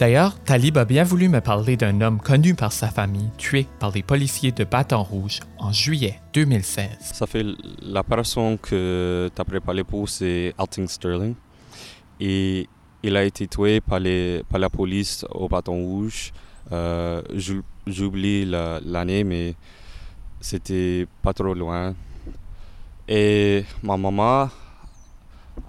D'ailleurs, 0.00 0.36
Talib 0.40 0.78
a 0.78 0.84
bien 0.84 1.04
voulu 1.04 1.28
me 1.28 1.40
parler 1.40 1.76
d'un 1.76 2.00
homme 2.00 2.18
connu 2.18 2.56
par 2.56 2.72
sa 2.72 2.88
famille, 2.88 3.30
tué 3.38 3.68
par 3.78 3.92
les 3.92 4.02
policiers 4.02 4.50
de 4.50 4.64
Bâton 4.64 5.04
Rouge 5.04 5.38
en 5.60 5.70
juillet 5.70 6.18
2016. 6.34 6.88
Ça 6.98 7.28
fait 7.28 7.46
la 7.82 8.02
personne 8.02 8.58
que 8.58 9.30
tu 9.32 9.40
as 9.40 9.44
préparé 9.44 9.84
pour, 9.84 10.08
c'est 10.08 10.54
Alton 10.58 10.88
Sterling. 10.88 11.36
Et 12.18 12.68
il 13.04 13.16
a 13.16 13.22
été 13.22 13.46
tué 13.46 13.80
par, 13.80 14.00
les, 14.00 14.42
par 14.48 14.58
la 14.58 14.70
police 14.70 15.24
au 15.30 15.48
Bâton 15.48 15.76
Rouge. 15.76 16.32
Euh, 16.72 17.22
J'oublie 17.86 18.44
l'année, 18.44 19.24
mais 19.24 19.54
c'était 20.40 21.06
pas 21.22 21.32
trop 21.32 21.54
loin. 21.54 21.94
Et 23.08 23.64
ma 23.82 23.96
maman, 23.96 24.48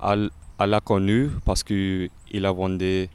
elle, 0.04 0.30
l'a 0.60 0.80
connu 0.80 1.30
parce 1.46 1.64
qu'il 1.64 2.10
a 2.44 2.52
vendu, 2.52 3.08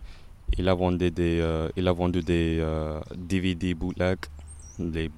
il 0.57 0.69
a 0.69 0.75
vendu 0.75 1.11
des, 1.11 1.41
euh, 1.41 1.69
il 1.77 1.89
a 1.89 1.93
vendu 1.93 2.21
des 2.21 2.65
DVD 3.17 3.73
euh, 3.73 3.75
bootleg, 3.75 4.19
des 4.79 5.11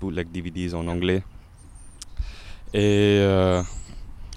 bootleg 0.00 0.30
DVDs 0.30 0.74
en 0.74 0.86
anglais. 0.86 1.22
Et 2.74 3.18
euh, 3.20 3.62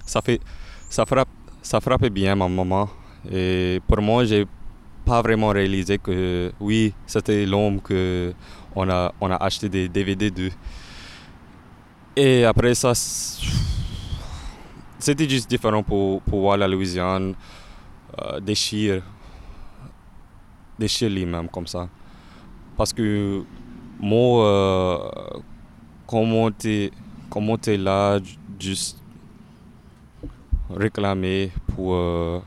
ça 0.04 0.20
fait, 0.22 0.40
ça 0.88 1.04
frappe, 1.06 1.28
ça 1.62 1.80
frappait 1.80 2.10
bien 2.10 2.34
ma 2.34 2.48
maman. 2.48 2.88
Et 3.30 3.80
pour 3.86 4.00
moi, 4.00 4.24
j'ai 4.24 4.46
pas 5.06 5.22
vraiment 5.22 5.50
réalisé 5.50 5.98
que 5.98 6.52
oui, 6.60 6.92
c'était 7.06 7.46
l'homme 7.46 7.80
que 7.80 8.34
on 8.74 8.90
a, 8.90 9.14
on 9.20 9.30
a 9.30 9.36
acheté 9.36 9.68
des 9.68 9.88
DVD 9.88 10.30
de. 10.30 10.50
Et 12.16 12.44
après 12.44 12.74
ça, 12.74 12.92
c'était 14.98 15.28
juste 15.28 15.48
différent 15.48 15.82
pour, 15.82 16.20
pour 16.22 16.40
voir 16.40 16.56
la 16.56 16.66
Louisiane 16.66 17.34
euh, 18.20 18.40
déchirer, 18.40 19.02
déchirer 20.78 21.10
lui-même 21.10 21.48
comme 21.48 21.68
ça. 21.68 21.88
Parce 22.76 22.92
que 22.92 23.44
moi, 24.00 25.10
comment 26.06 26.50
tu 26.50 26.90
comment 27.30 27.56
es 27.66 27.76
là, 27.76 28.18
juste 28.58 29.00
réclamer 30.68 31.52
pour. 31.68 31.94
Euh, 31.94 32.40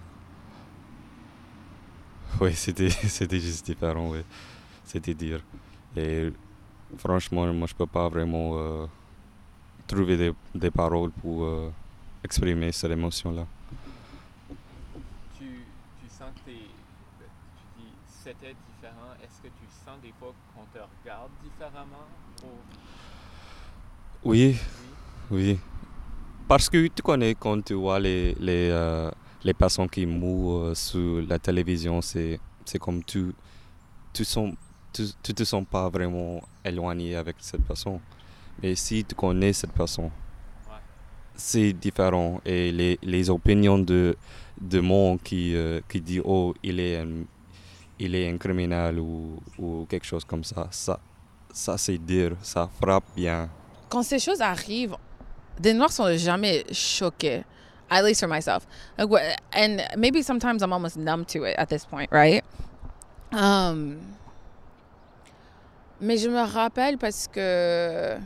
oui, 2.41 2.53
c'était, 2.53 2.89
c'était 3.17 3.39
juste 3.39 3.65
différent, 3.65 4.09
oui. 4.09 4.19
C'était 4.86 5.13
dire. 5.13 5.41
Et 5.95 6.31
franchement, 6.98 7.51
moi, 7.53 7.67
je 7.67 7.75
peux 7.75 7.86
pas 7.88 8.09
vraiment 8.09 8.51
euh, 8.57 8.86
trouver 9.88 10.17
des, 10.17 10.33
des, 10.55 10.71
paroles 10.71 11.12
pour 11.12 11.48
exprimer 12.24 12.71
cette 12.71 12.91
émotion-là. 12.91 13.45
Tu, 15.38 15.65
tu, 16.01 16.09
sens 16.09 16.29
que 16.45 16.50
tu 16.50 16.57
dis 17.77 17.91
c'était 18.07 18.55
différent. 18.67 19.13
Est-ce 19.24 19.41
que 19.41 19.48
tu 19.48 19.65
sens 19.86 20.00
des 20.01 20.13
fois 20.19 20.33
qu'on 20.53 20.65
te 20.74 20.79
regarde 20.79 21.31
différemment? 21.43 22.07
Oui, 24.24 24.57
oui, 25.31 25.57
Parce 26.48 26.69
que 26.69 26.88
tu 26.88 27.01
connais 27.01 27.36
quand 27.36 27.63
tu 27.63 27.74
vois 27.75 28.00
les, 28.00 28.36
les, 28.39 28.69
euh, 28.69 29.09
les 29.43 29.53
personnes 29.53 29.89
qui 29.89 30.05
mourent 30.05 30.63
euh, 30.65 30.75
sur 30.75 31.22
la 31.27 31.39
télévision, 31.39 32.01
c'est 32.01 32.39
comme 32.79 33.03
tu, 33.03 33.34
tu, 34.13 34.25
sens, 34.25 34.53
tu, 34.93 35.03
tu 35.24 35.34
te 35.34 35.43
sens 35.43 35.63
pas 35.69 35.89
vraiment 35.89 36.41
éloigné 36.63 37.15
avec 37.15 37.38
cette 37.39 37.63
personne. 37.63 38.00
Mais 38.62 38.75
si 38.75 39.05
tu 39.05 39.15
connais 39.15 39.53
cette 39.53 39.72
personne, 39.72 40.12
c'est 41.36 41.74
différent. 41.74 42.41
Et 42.46 42.72
les, 42.72 43.00
les, 43.01 43.29
opinions 43.29 43.79
de, 43.79 44.15
de 44.60 44.79
monde 44.81 45.22
qui, 45.24 45.55
euh, 45.55 45.79
qui 45.88 46.01
dit 46.01 46.22
oh, 46.24 46.53
il 46.62 46.79
est 46.79 46.98
un, 46.98 47.24
il 47.98 48.15
est 48.15 48.29
un 48.29 48.38
criminel 48.38 49.00
ou, 49.00 49.41
ou 49.58 49.86
quelque 49.89 50.05
chose 50.05 50.25
comme 50.25 50.43
ça, 50.43 50.67
ça, 50.72 51.00
ça 51.51 51.77
c'est 51.77 51.98
dire, 51.98 52.36
ça 52.41 52.69
frappe 52.81 53.05
bien. 53.15 53.50
Quand 53.88 54.03
ces 54.03 54.19
choses 54.19 54.41
arrivent, 54.41 54.98
des 55.60 55.74
Noirs 55.74 55.91
sont 55.91 56.15
jamais 56.17 56.65
choqués. 56.72 57.43
At 57.91 58.03
least 58.03 58.19
for 58.19 58.27
myself. 58.27 58.67
And 58.98 59.88
maybe 59.98 60.22
sometimes 60.22 60.62
I'm 60.62 60.74
almost 60.74 60.98
numb 60.98 61.25
to 61.25 61.43
it 61.43 61.55
at 61.58 61.69
this 61.69 61.86
point, 61.86 62.12
right? 62.12 62.43
Um, 63.31 64.15
mais 66.00 66.17
je 66.17 66.29
me 66.29 66.41
rappelle 66.41 66.98
parce 66.98 67.27
que 67.27 68.19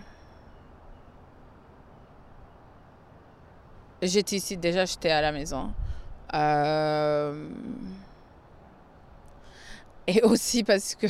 J'étais 4.03 4.35
ici 4.35 4.57
déjà, 4.57 4.83
j'étais 4.83 5.11
à 5.11 5.21
la 5.21 5.31
maison. 5.31 5.73
Euh, 6.33 7.47
et 10.07 10.21
aussi 10.23 10.63
parce 10.63 10.95
que 10.95 11.07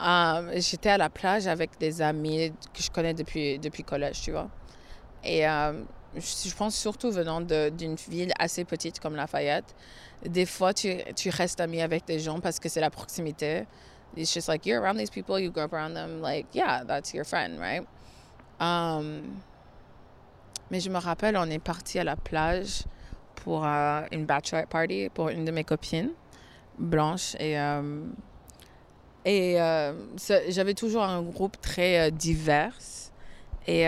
euh, 0.00 0.52
j'étais 0.60 0.90
à 0.90 0.98
la 0.98 1.10
plage 1.10 1.48
avec 1.48 1.76
des 1.78 2.00
amis 2.00 2.52
que 2.72 2.80
je 2.80 2.90
connais 2.90 3.14
depuis, 3.14 3.58
depuis 3.58 3.82
collège, 3.82 4.20
tu 4.22 4.30
vois. 4.30 4.48
Euh, 5.26 5.82
je 6.16 6.54
pense 6.54 6.76
surtout 6.76 7.10
venant 7.10 7.40
d'une 7.40 7.96
ville 8.08 8.32
assez 8.38 8.64
petite 8.64 9.00
comme 9.00 9.16
Lafayette, 9.16 9.74
des 10.24 10.46
fois 10.46 10.72
tu, 10.72 10.96
restes 11.30 11.60
ami 11.60 11.80
avec 11.82 12.06
des 12.06 12.18
gens 12.18 12.40
parce 12.40 12.58
que 12.58 12.68
c'est 12.68 12.80
la 12.80 12.90
proximité. 12.90 13.66
It's 14.16 14.32
just 14.32 14.48
like 14.48 14.64
you're 14.64 14.80
around 14.80 14.96
these 14.96 15.10
people, 15.10 15.40
you 15.40 15.50
grow 15.50 15.64
up 15.64 15.72
around 15.72 15.94
them, 15.94 16.20
like, 16.22 16.46
yeah, 16.54 16.84
that's 16.84 17.12
your 17.12 17.24
friend, 17.24 17.58
right? 17.58 17.84
Um, 18.60 19.40
mais 20.70 20.78
je 20.78 20.88
me 20.88 20.98
rappelle, 20.98 21.36
on 21.36 21.50
est 21.50 21.58
parti 21.58 21.98
à 21.98 22.04
la 22.04 22.14
plage 22.14 22.84
pour 23.34 23.66
euh, 23.66 24.02
une 24.12 24.24
bachelor 24.24 24.66
party 24.66 25.08
pour 25.12 25.30
une 25.30 25.44
de 25.44 25.50
mes 25.50 25.64
copines 25.64 26.10
blanches. 26.78 27.34
Et, 27.40 27.58
euh, 27.58 28.04
et 29.24 29.60
euh, 29.60 29.92
j'avais 30.48 30.74
toujours 30.74 31.02
un 31.02 31.22
groupe 31.22 31.60
très 31.60 32.12
divers. 32.12 32.78
Et, 33.66 33.86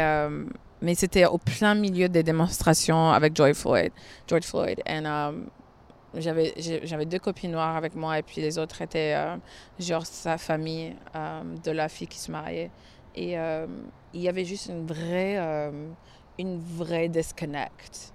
mais 0.82 0.94
c'était 0.94 1.26
au 1.26 1.38
plein 1.38 1.74
milieu 1.74 2.08
des 2.08 2.22
démonstrations 2.22 3.10
avec 3.10 3.34
George 3.34 3.54
Floyd. 3.54 3.92
George 4.26 4.44
Floyd. 4.44 4.80
Et 4.86 5.02
j'avais, 6.20 6.54
j'avais 6.84 7.06
deux 7.06 7.18
copines 7.18 7.52
noires 7.52 7.76
avec 7.76 7.94
moi 7.94 8.18
et 8.18 8.22
puis 8.22 8.40
les 8.40 8.58
autres 8.58 8.80
étaient 8.82 9.16
genre 9.78 10.06
sa 10.06 10.38
famille 10.38 10.96
de 11.64 11.70
la 11.70 11.88
fille 11.88 12.06
qui 12.06 12.18
se 12.18 12.30
mariait. 12.30 12.70
Et 13.14 13.36
il 14.12 14.20
y 14.20 14.28
avait 14.28 14.44
juste 14.44 14.66
une 14.66 14.86
vraie 14.86 15.38
une 16.38 16.60
vraie 16.60 17.08
disconnect. 17.08 18.12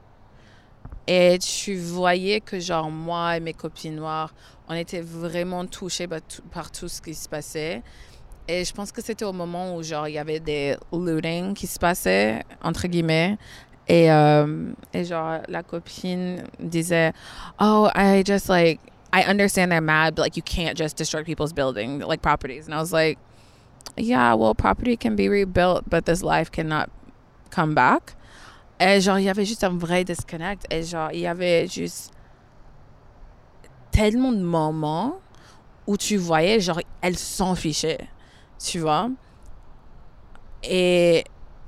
Et 1.08 1.38
tu 1.39 1.75
voyais 1.75 2.41
que, 2.41 2.60
genre, 2.60 2.91
moi 2.91 3.38
et 3.38 3.39
mes 3.39 3.53
copines 3.53 3.96
noires, 3.96 4.34
on 4.68 4.75
était 4.75 5.01
vraiment 5.01 5.65
touchés 5.65 6.08
par 6.08 6.72
tout, 6.72 6.88
ce 6.88 7.01
qui 7.01 7.13
se 7.15 7.27
passait. 7.27 7.82
Et 8.51 8.65
je 8.65 8.74
pense 8.74 8.91
que 8.91 9.01
c'était 9.01 9.24
au 9.24 9.31
moment 9.31 9.77
où, 9.77 9.81
genre, 9.81 10.10
il 10.10 10.15
y 10.15 10.17
avait 10.17 10.41
des 10.41 10.75
looting 10.91 11.53
qui 11.53 11.67
se 11.67 11.79
passaient, 11.79 12.43
entre 12.62 12.86
guillemets. 12.88 13.38
Et, 13.88 14.12
euh, 14.12 14.74
et 14.93 15.05
genre, 15.05 15.39
la 15.48 15.63
copine 15.63 16.43
disait, 16.60 17.13
Oh, 17.62 17.89
I 17.96 18.24
just 18.25 18.50
like, 18.50 18.81
I 19.13 19.24
understand 19.24 19.72
they're 19.72 19.79
mad, 19.79 20.15
but 20.15 20.24
like 20.24 20.36
you 20.36 20.43
can't 20.43 20.77
just 20.77 20.98
destroy 20.98 21.24
people's 21.24 21.53
building 21.53 22.00
like 22.00 22.22
properties. 22.22 22.65
And 22.65 22.75
I 22.75 22.79
was 22.79 22.91
like, 22.91 23.17
yeah, 23.96 24.34
well, 24.34 24.53
property 24.53 24.98
can 24.98 25.15
be 25.15 25.29
rebuilt, 25.29 25.89
but 25.89 26.05
this 26.05 26.22
life 26.22 26.51
cannot 26.51 26.89
come 27.51 27.74
back. 27.74 28.15
Et 28.81 29.00
genre, 29.00 29.17
il 29.17 29.25
y 29.25 29.29
avait 29.29 29.46
juste 29.46 29.63
un 29.63 29.77
vrai 29.77 30.03
disconnect. 30.03 30.65
Et 30.70 30.84
genre, 30.84 31.10
il 31.13 31.22
y 31.22 31.27
avait 31.27 31.67
juste 31.67 32.12
tellement 33.91 34.34
de 34.34 34.43
moments 34.43 35.22
où 35.88 35.96
tu 35.96 36.17
voyais, 36.17 36.60
genre, 36.60 36.81
elle 37.01 37.17
s'en 37.17 37.55
fichait. 37.55 38.11
Tu 38.63 38.80
vois? 38.80 39.10
Et, 40.63 41.24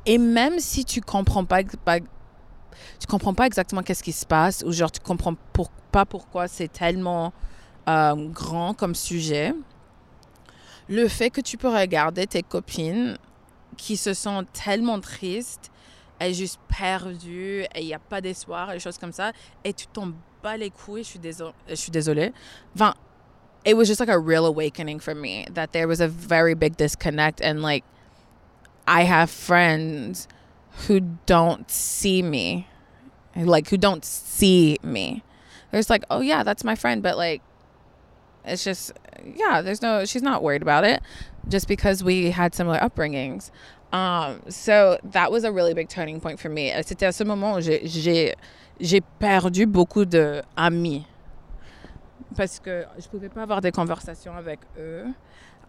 et 0.06 0.18
même 0.18 0.60
si 0.60 0.86
tu 0.86 1.02
comprends 1.02 1.46
pas, 1.46 1.64
tu 1.64 3.08
comprends 3.08 3.34
pas 3.34 3.48
exactement 3.48 3.82
qu'est-ce 3.82 4.04
qui 4.04 4.12
se 4.12 4.26
passe 4.26 4.64
ou 4.66 4.72
genre 4.72 4.92
tu 4.92 5.00
comprends 5.00 5.36
pour, 5.54 5.70
pas 5.92 6.06
pourquoi 6.06 6.48
c'est 6.48 6.68
tellement 6.68 7.34
euh, 7.88 8.30
grand 8.30 8.74
comme 8.74 8.96
sujet, 8.96 9.54
le 10.88 11.08
fait 11.08 11.30
que 11.30 11.42
tu 11.42 11.58
peux 11.58 11.70
regarder 11.70 12.28
tes 12.28 12.44
copines 12.44 13.18
qui 13.78 13.98
se 13.98 14.14
sentent 14.14 14.52
tellement 14.54 15.00
tristes 15.00 15.72
et 16.22 16.34
juste 16.34 16.60
perdues 16.68 17.64
et 17.74 17.82
il 17.82 17.86
n'y 17.86 17.94
a 17.94 18.00
pas 18.00 18.22
d'espoir 18.22 18.72
et 18.72 18.76
des 18.76 18.80
choses 18.80 18.98
comme 18.98 19.12
ça 19.12 19.32
et 19.64 19.74
tu 19.74 19.88
tombes 19.88 20.14
bats 20.44 20.58
les 20.58 20.70
couilles, 20.70 21.04
je 21.04 21.10
suis 21.10 21.20
je 21.68 21.76
suis 21.76 21.92
désolée. 21.92 22.34
It 23.66 23.76
was 23.76 23.88
just 23.88 24.00
like 24.00 24.10
a 24.10 24.20
real 24.20 24.46
awakening 24.46 25.00
for 25.00 25.16
me 25.16 25.48
that 25.52 25.72
there 25.72 25.88
was 25.88 26.02
a 26.02 26.08
very 26.08 26.54
big 26.54 26.78
disconnect 26.78 27.42
and 27.42 27.62
like 27.62 27.84
I 28.88 29.04
have 29.04 29.30
friends 29.30 30.28
who 30.88 31.00
don't 31.26 31.70
see 31.72 32.22
me 32.22 32.68
like 33.36 33.70
who 33.70 33.78
don't 33.78 34.06
see 34.06 34.78
me. 34.84 35.24
There's 35.72 35.90
like, 35.90 36.04
oh 36.10 36.22
yeah, 36.22 36.44
that's 36.44 36.64
my 36.64 36.76
friend, 36.76 37.02
but 37.02 37.18
like 37.18 37.42
it's 38.46 38.64
just 38.64 38.92
yeah, 39.24 39.62
there's 39.62 39.82
no 39.82 40.06
she's 40.06 40.22
not 40.22 40.44
worried 40.44 40.62
about 40.62 40.84
it 40.84 41.02
just 41.48 41.68
because 41.68 42.04
we 42.04 42.32
had 42.32 42.54
similar 42.54 42.78
upbringings. 42.80 43.52
Um, 43.92 44.42
so 44.50 45.00
that 45.04 45.32
was 45.32 45.44
a 45.44 45.52
really 45.52 45.74
big 45.74 45.90
turning 45.90 46.20
point 46.20 46.40
for 46.40 46.50
me. 46.50 46.72
C'était 46.84 47.08
à 47.08 47.14
ce 47.14 47.24
moment 47.24 47.60
j'ai 47.62 48.34
j'ai 48.80 49.02
perdu 49.20 49.66
beaucoup 49.66 50.06
de 50.06 50.44
amis 50.58 51.06
parce 52.34 52.60
que 52.60 52.86
je 53.00 53.08
pouvais 53.08 53.30
pas 53.30 53.44
avoir 53.44 53.62
des 53.62 53.72
conversations 53.72 54.36
avec 54.36 54.60
eux. 54.78 55.06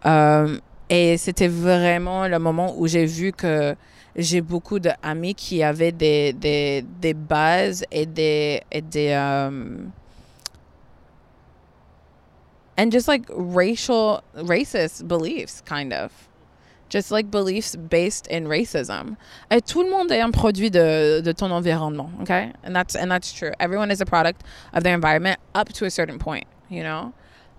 Um, 0.04 0.60
et 0.88 1.16
c'était 1.16 1.48
vraiment 1.48 2.28
le 2.28 2.38
moment 2.38 2.74
où 2.76 2.86
j'ai 2.86 3.06
vu 3.06 3.32
que 3.32 3.74
j'ai 4.16 4.40
beaucoup 4.40 4.78
d'amis 4.78 5.34
qui 5.34 5.62
avaient 5.62 5.92
des, 5.92 6.32
des, 6.32 6.84
des, 7.00 7.14
bases 7.14 7.84
et 7.90 8.06
des. 8.06 8.62
Et 8.70 8.82
des 8.82 9.12
um, 9.12 9.92
and 12.76 12.92
just 12.92 13.08
like 13.08 13.24
racial, 13.30 14.22
racist 14.34 15.06
beliefs, 15.08 15.62
kind 15.64 15.92
of. 15.92 16.12
Just 16.90 17.10
like 17.10 17.30
beliefs 17.30 17.74
based 17.74 18.28
in 18.28 18.46
racism. 18.46 19.16
Et 19.50 19.60
tout 19.62 19.82
le 19.82 19.90
monde 19.90 20.12
est 20.12 20.20
un 20.20 20.30
produit 20.30 20.70
de, 20.70 21.20
de 21.20 21.32
ton 21.32 21.50
environnement, 21.50 22.10
okay? 22.20 22.52
And 22.62 22.76
that's, 22.76 22.94
and 22.94 23.10
that's 23.10 23.32
true. 23.32 23.50
Everyone 23.58 23.90
is 23.90 24.00
a 24.00 24.06
product 24.06 24.42
of 24.72 24.84
their 24.84 24.94
environment 24.94 25.38
up 25.54 25.72
to 25.72 25.86
a 25.86 25.90
certain 25.90 26.18
point, 26.18 26.44
you 26.70 26.82
know? 26.82 27.12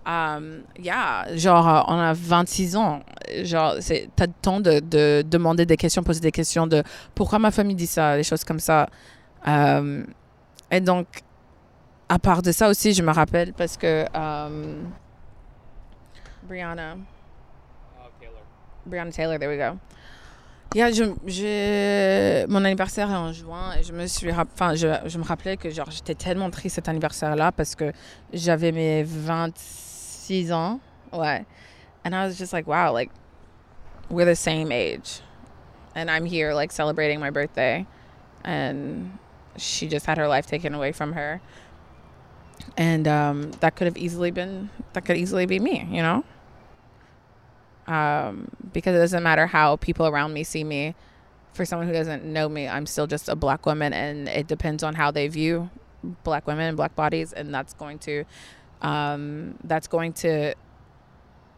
Um, 0.06 0.66
yeah, 0.78 1.36
genre, 1.36 1.68
euh, 1.68 1.82
on 1.88 1.98
a 1.98 2.14
26 2.14 2.76
ans. 2.76 3.02
Genre, 3.44 3.76
t'as 4.16 4.28
le 4.28 4.34
temps 4.40 4.60
de, 4.60 4.80
de, 4.80 5.24
demander 5.28 5.66
des 5.66 5.78
questions, 5.78 6.04
poser 6.04 6.22
des 6.22 6.32
questions 6.32 6.68
de 6.68 6.84
pourquoi 7.16 7.40
ma 7.40 7.50
famille 7.50 7.76
dit 7.76 7.88
ça, 7.88 8.16
des 8.16 8.24
choses 8.24 8.44
comme 8.44 8.60
ça. 8.60 8.88
Um, 9.48 10.06
et 10.70 10.80
donc, 10.80 11.08
à 12.08 12.20
part 12.20 12.44
de 12.44 12.52
ça 12.52 12.70
aussi, 12.70 12.94
je 12.94 13.02
me 13.02 13.12
rappelle 13.12 13.54
parce 13.54 13.78
que 13.78 14.06
um, 14.14 14.92
Brianna. 16.44 16.98
Oh, 17.98 18.10
Taylor. 18.20 18.44
Brianna 18.86 19.12
Taylor, 19.12 19.40
there 19.40 19.50
we 19.50 19.58
go. 19.58 19.80
Yeah, 20.74 20.92
je, 20.92 21.04
je, 21.26 22.46
mon 22.48 22.66
anniversaire 22.66 23.10
est 23.10 23.16
en 23.16 23.32
juin 23.32 23.76
et 23.80 23.84
je 23.84 23.94
me 23.94 24.08
suis 24.08 24.30
enfin 24.32 24.76
je, 24.76 24.88
je 25.06 25.18
me 25.18 25.24
rappelais 25.24 25.56
que 25.56 25.70
j'étais 25.70 26.16
tellement 26.16 26.50
triste 26.50 26.76
cet 26.76 26.90
anniversaire 26.90 27.36
là 27.38 27.54
parce 27.54 27.76
que 27.76 27.94
j'avais 28.34 28.74
mes 28.74 29.04
26 29.04 29.86
six 30.26 30.52
ans. 30.52 30.80
Ouais. 31.14 31.46
And 32.04 32.16
I 32.16 32.26
was 32.26 32.38
just 32.38 32.52
like, 32.54 32.68
wow, 32.68 32.92
like 32.92 33.12
we're 34.10 34.26
the 34.26 34.36
same 34.36 34.72
age. 34.72 35.22
And 35.96 36.10
I'm 36.10 36.26
here 36.26 36.54
like 36.54 36.72
celebrating 36.72 37.20
my 37.20 37.30
birthday. 37.30 37.86
And 38.44 39.18
she 39.58 39.88
just 39.88 40.06
had 40.06 40.18
her 40.18 40.28
life 40.28 40.46
taken 40.48 40.74
away 40.74 40.92
from 40.92 41.14
her. 41.14 41.42
And 42.78 43.08
um, 43.08 43.52
that 43.60 43.76
could 43.76 43.86
have 43.86 43.98
easily 43.98 44.32
been, 44.32 44.70
that 44.94 45.06
could 45.06 45.18
easily 45.18 45.46
be 45.46 45.60
me, 45.60 45.88
you 45.92 46.02
know? 46.02 46.24
Um, 47.88 48.50
because 48.74 48.96
it 48.96 49.00
doesn't 49.00 49.24
matter 49.24 49.48
how 49.48 49.76
people 49.76 50.08
around 50.08 50.34
me 50.34 50.44
see 50.44 50.64
me. 50.64 50.96
For 51.54 51.66
someone 51.66 51.88
who 51.88 51.94
doesn't 51.94 52.26
know 52.26 52.50
me, 52.50 52.68
I'm 52.68 52.86
still 52.86 53.08
just 53.08 53.30
a 53.30 53.36
black 53.36 53.66
woman, 53.66 53.94
and 53.94 54.28
it 54.28 54.48
depends 54.48 54.84
on 54.84 54.96
how 54.96 55.12
they 55.12 55.28
view 55.28 55.70
black 56.24 56.48
women 56.48 56.68
and 56.68 56.78
black 56.78 56.96
bodies, 56.96 57.32
and 57.32 57.54
that's 57.54 57.74
going 57.74 58.00
to 58.00 58.26
um, 58.82 59.58
that's 59.64 59.88
going 59.88 60.14
to 60.14 60.54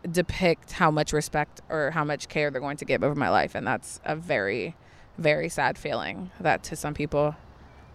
depict 0.10 0.74
how 0.74 0.92
much 0.92 1.14
respect 1.14 1.62
or 1.70 1.92
how 1.92 2.04
much 2.04 2.30
care 2.30 2.52
they're 2.52 2.62
going 2.62 2.78
to 2.78 2.86
give 2.86 3.04
over 3.04 3.16
my 3.16 3.30
life. 3.30 3.56
And 3.56 3.66
that's 3.66 4.00
a 4.06 4.16
very, 4.16 4.76
very 5.18 5.50
sad 5.50 5.78
feeling 5.78 6.32
that 6.40 6.64
to 6.64 6.76
some 6.76 6.94
people, 6.94 7.36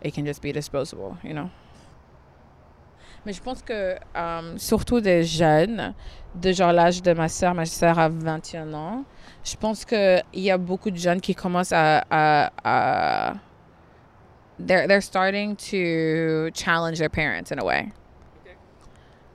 it 0.00 0.12
can 0.12 0.26
just 0.26 0.42
be 0.42 0.52
disposable, 0.52 1.18
you 1.22 1.32
know? 1.32 1.50
Mais 3.24 3.32
je 3.32 3.40
pense 3.40 3.62
que, 3.62 3.96
um, 4.16 4.58
surtout 4.58 5.00
des 5.00 5.22
jeunes, 5.22 5.94
de 6.34 6.52
genre 6.52 6.72
l'âge 6.72 7.02
de 7.02 7.12
ma 7.12 7.28
sœur, 7.28 7.54
ma 7.54 7.66
sœur 7.66 7.98
a 7.98 8.08
21 8.08 8.72
ans, 8.74 9.04
je 9.44 9.56
pense 9.56 9.84
qu'il 9.84 10.22
y 10.34 10.50
a 10.50 10.58
beaucoup 10.58 10.90
de 10.90 10.96
jeunes 10.96 11.20
qui 11.20 11.34
commencent 11.34 11.72
à, 11.72 12.04
à, 12.10 12.52
à 12.64 13.34
they're, 14.58 14.86
they're 14.86 15.00
starting 15.00 15.56
to 15.56 16.50
challenge 16.54 16.98
their 16.98 17.10
parents 17.10 17.52
in 17.52 17.58
a 17.58 17.64
way. 17.64 17.92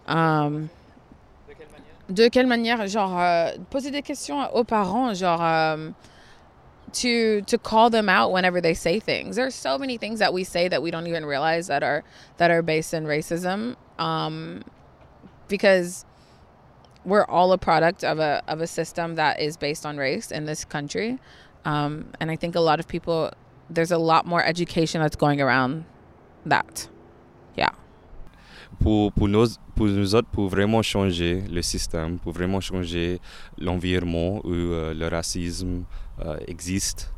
Um, 0.07 0.69
de 1.47 1.53
quelle 1.53 1.67
manière? 1.67 2.09
De 2.09 2.27
quelle 2.29 2.47
manière? 2.47 2.87
Genre, 2.87 3.19
euh, 3.19 3.51
poser 3.69 3.91
des 3.91 4.01
questions 4.01 4.39
aux 4.53 4.63
parents, 4.63 5.13
genre, 5.13 5.41
um, 5.41 5.93
to 6.93 7.41
to 7.41 7.57
call 7.57 7.89
them 7.89 8.09
out 8.09 8.31
whenever 8.31 8.61
they 8.61 8.73
say 8.73 8.99
things. 8.99 9.35
There's 9.35 9.55
so 9.55 9.77
many 9.77 9.97
things 9.97 10.19
that 10.19 10.33
we 10.33 10.43
say 10.43 10.67
that 10.67 10.81
we 10.81 10.91
don't 10.91 11.07
even 11.07 11.25
realize 11.25 11.67
that 11.67 11.83
are 11.83 12.03
that 12.37 12.51
are 12.51 12.61
based 12.61 12.93
in 12.93 13.05
racism, 13.05 13.75
um, 13.99 14.63
because 15.47 16.05
we're 17.05 17.25
all 17.25 17.51
a 17.51 17.57
product 17.57 18.03
of 18.03 18.19
a 18.19 18.43
of 18.47 18.61
a 18.61 18.67
system 18.67 19.15
that 19.15 19.39
is 19.39 19.57
based 19.57 19.85
on 19.85 19.97
race 19.97 20.31
in 20.31 20.45
this 20.45 20.65
country, 20.65 21.19
um, 21.65 22.11
and 22.19 22.31
I 22.31 22.35
think 22.35 22.55
a 22.55 22.61
lot 22.61 22.79
of 22.79 22.87
people 22.87 23.31
there's 23.69 23.91
a 23.91 23.97
lot 23.97 24.25
more 24.25 24.43
education 24.43 25.01
that's 25.01 25.15
going 25.15 25.41
around 25.41 25.85
that. 26.45 26.87
Yeah. 27.55 27.69
Pour, 28.79 29.11
pour, 29.11 29.27
nos, 29.27 29.57
pour 29.75 29.87
nous 29.87 30.13
autres, 30.15 30.29
pour 30.31 30.49
vraiment 30.49 30.81
changer 30.81 31.41
le 31.49 31.61
système, 31.61 32.19
pour 32.19 32.31
vraiment 32.31 32.61
changer 32.61 33.19
l'environnement 33.57 34.39
où 34.45 34.53
euh, 34.53 34.93
le 34.93 35.07
racisme 35.07 35.85
existe, 36.47 37.13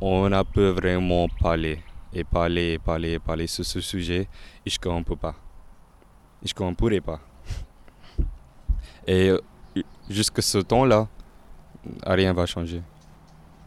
on 0.00 0.32
a 0.32 0.44
peut 0.44 0.68
vraiment 0.70 1.28
parler 1.40 1.80
et 2.12 2.24
parler 2.24 2.74
et 2.74 2.78
parler 2.78 3.12
et 3.12 3.18
parler 3.18 3.46
sur 3.46 3.64
ce 3.64 3.80
sujet 3.80 4.28
et 4.64 4.70
je 4.70 4.78
ne 4.88 5.02
peux 5.02 5.16
pas. 5.16 5.34
Je 6.44 6.52
ne 6.62 6.74
pourrais 6.74 7.00
pas. 7.00 7.20
Et 9.06 9.30
euh, 9.30 9.40
jusqu'à 10.10 10.42
ce 10.42 10.58
temps-là, 10.58 11.08
rien 12.06 12.32
ne 12.32 12.36
va 12.36 12.44
changer. 12.44 12.82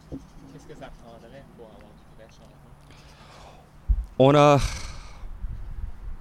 Qu'est-ce 0.09 0.67
que 0.67 0.79
ça 0.79 0.89
prendrait 1.03 1.43
pour 1.57 1.65
avoir 1.65 1.91
du 1.91 2.15
vrai 2.15 2.27
changement? 2.29 2.59
On 4.19 4.35
a 4.35 4.59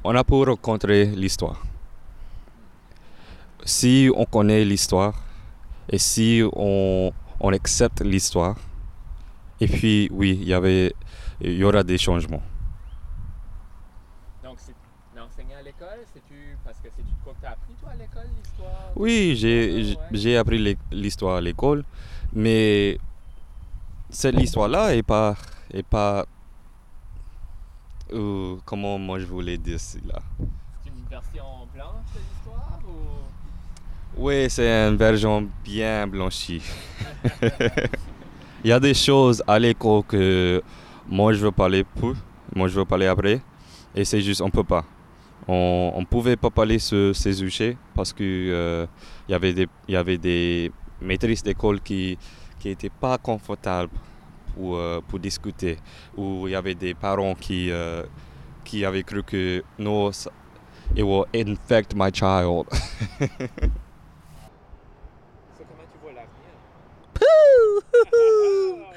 on 0.02 0.14
a 0.14 0.24
pour 0.24 0.46
rencontrer 0.46 1.06
l'histoire. 1.06 1.62
Si 3.64 4.08
on 4.14 4.24
connaît 4.24 4.64
l'histoire 4.64 5.14
et 5.90 5.98
si 5.98 6.42
on, 6.52 7.12
on 7.40 7.52
accepte 7.52 8.00
l'histoire, 8.00 8.56
et 9.60 9.66
puis 9.66 10.08
oui, 10.12 10.38
il 10.40 10.48
y 10.48 10.54
avait, 10.54 10.94
il 11.40 11.54
y 11.54 11.64
aura 11.64 11.82
des 11.82 11.98
changements. 11.98 12.42
Donc, 14.42 14.56
c'est 14.58 14.74
d'enseigner 15.14 15.54
à 15.54 15.62
l'école, 15.62 16.00
c'est-tu 16.12 16.56
parce 16.64 16.78
que 16.78 16.88
c'est 16.94 17.02
quoi 17.24 17.34
que 17.34 17.40
tu 17.40 17.46
as 17.46 17.50
appris 17.52 17.74
toi 17.80 17.90
à 17.90 17.96
l'école, 17.96 18.28
l'histoire? 18.36 18.92
Oui, 18.96 19.34
j'ai 19.36 19.96
j'ai 20.12 20.36
appris 20.36 20.76
l'histoire 20.90 21.36
à 21.36 21.40
l'école, 21.40 21.84
mais 22.32 22.98
cette 24.10 24.40
histoire-là 24.40 24.94
est 24.94 25.02
pas 25.02 25.36
est 25.72 25.82
pas 25.82 26.26
ou 28.12 28.58
comment 28.64 28.98
moi 28.98 29.18
je 29.18 29.26
voulais 29.26 29.58
dire 29.58 29.80
cela 29.80 30.20
C'est 30.84 30.90
une 30.90 31.04
version 31.10 31.66
blanche. 31.74 32.06
Oui, 34.18 34.46
c'est 34.48 34.66
une 34.66 34.96
version 34.96 35.46
bien 35.62 36.06
blanchie. 36.06 36.62
Il 38.64 38.70
y 38.70 38.72
a 38.72 38.80
des 38.80 38.94
choses 38.94 39.42
à 39.46 39.58
l'école 39.58 40.04
que 40.04 40.62
moi 41.06 41.34
je 41.34 41.38
veux 41.44 41.52
parler 41.52 41.84
pour, 41.84 42.14
moi 42.54 42.66
je 42.66 42.78
veux 42.78 42.86
parler 42.86 43.08
après, 43.08 43.42
et 43.94 44.06
c'est 44.06 44.22
juste 44.22 44.40
on 44.40 44.48
peut 44.48 44.64
pas. 44.64 44.86
on 45.46 46.00
ne 46.00 46.06
pouvait 46.06 46.36
pas 46.36 46.48
parler 46.48 46.78
sur 46.78 47.14
ces 47.14 47.34
sujets 47.34 47.76
parce 47.94 48.14
qu'il 48.14 48.24
euh, 48.26 48.86
y, 49.28 49.34
avait 49.34 50.16
des, 50.16 50.72
maîtrises 50.98 51.42
d'école 51.42 51.80
qui 51.82 52.16
n'étaient 52.64 52.88
pas 52.88 53.18
confortables 53.18 53.92
pour, 54.54 54.76
euh, 54.76 55.02
pour 55.06 55.18
discuter, 55.18 55.76
ou 56.16 56.48
il 56.48 56.52
y 56.52 56.54
avait 56.54 56.74
des 56.74 56.94
parents 56.94 57.34
qui, 57.34 57.70
euh, 57.70 58.02
avaient 58.82 59.02
cru 59.02 59.22
que 59.22 59.62
non, 59.78 60.10
it 60.96 61.02
will 61.02 61.26
infect 61.34 61.94
my 61.94 62.10
child. 62.10 62.66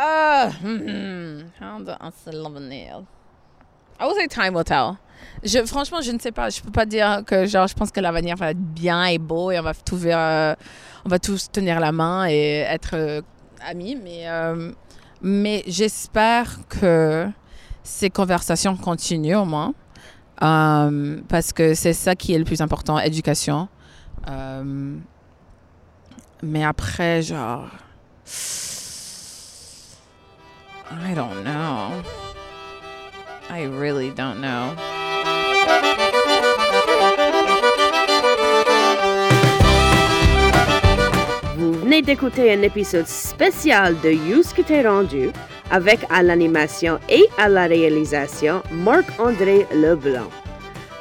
Ah, 0.00 0.50
hmm, 0.62 1.48
l'avenir. 2.32 3.02
I 3.98 4.06
would 4.06 4.16
say 4.16 4.28
time 4.28 4.54
will 4.54 4.64
tell. 4.64 4.98
Je, 5.42 5.64
franchement, 5.66 6.00
je 6.00 6.12
ne 6.12 6.18
sais 6.18 6.30
pas. 6.30 6.50
Je 6.50 6.60
peux 6.60 6.70
pas 6.70 6.86
dire 6.86 7.22
que 7.26 7.46
genre, 7.46 7.66
je 7.66 7.74
pense 7.74 7.90
que 7.90 7.98
l'avenir 8.00 8.36
va 8.36 8.50
être 8.50 8.60
bien 8.60 9.06
et 9.06 9.18
beau 9.18 9.50
et 9.50 9.58
on 9.58 9.62
va 9.62 9.72
euh, 9.94 10.54
tous 11.20 11.50
tenir 11.50 11.80
la 11.80 11.90
main 11.90 12.28
et 12.28 12.64
être 12.68 12.94
euh, 12.94 13.22
amis. 13.66 13.96
Mais, 13.96 14.28
euh, 14.28 14.70
mais 15.20 15.64
j'espère 15.66 16.58
que 16.68 17.28
ces 17.82 18.10
conversations 18.10 18.76
continuent 18.76 19.38
au 19.38 19.44
moins. 19.44 19.74
parce 20.38 21.52
que 21.52 21.74
c'est 21.74 21.92
ça 21.92 22.14
qui 22.14 22.34
est 22.34 22.38
le 22.38 22.44
plus 22.44 22.60
important, 22.60 23.00
éducation. 23.00 23.68
Mais 26.42 26.64
après, 26.64 27.22
genre... 27.22 27.68
I 30.90 31.14
don't 31.14 31.44
know. 31.44 32.02
I 33.50 33.66
really 33.66 34.10
don't 34.10 34.40
know. 34.40 34.74
Vous 41.56 41.72
venez 41.72 42.02
d'écouter 42.02 42.52
un 42.52 42.62
épisode 42.62 43.06
spécial 43.06 44.00
de 44.00 44.10
You's 44.10 44.52
que 44.52 44.62
t'es 44.62 44.86
rendu 44.86 45.30
avec 45.70 46.00
à 46.10 46.22
l'animation 46.22 46.98
et 47.08 47.26
à 47.36 47.48
la 47.48 47.66
réalisation 47.66 48.62
Marc-André 48.70 49.66
Leblanc. 49.74 50.30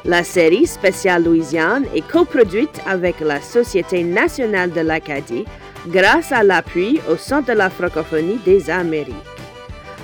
La 0.08 0.24
série 0.24 0.66
spéciale 0.66 1.26
Louisiane 1.26 1.84
est 1.94 2.08
coproduite 2.08 2.80
avec 2.88 3.20
la 3.20 3.42
Société 3.42 4.04
nationale 4.04 4.72
de 4.72 4.80
l'Acadie 4.80 5.44
grâce 5.88 6.32
à 6.32 6.44
l'appui 6.44 7.02
au 7.12 7.18
Centre 7.18 7.50
de 7.50 7.54
la 7.58 7.70
francophonie 7.70 8.40
des 8.46 8.70
Amériques. 8.70 9.14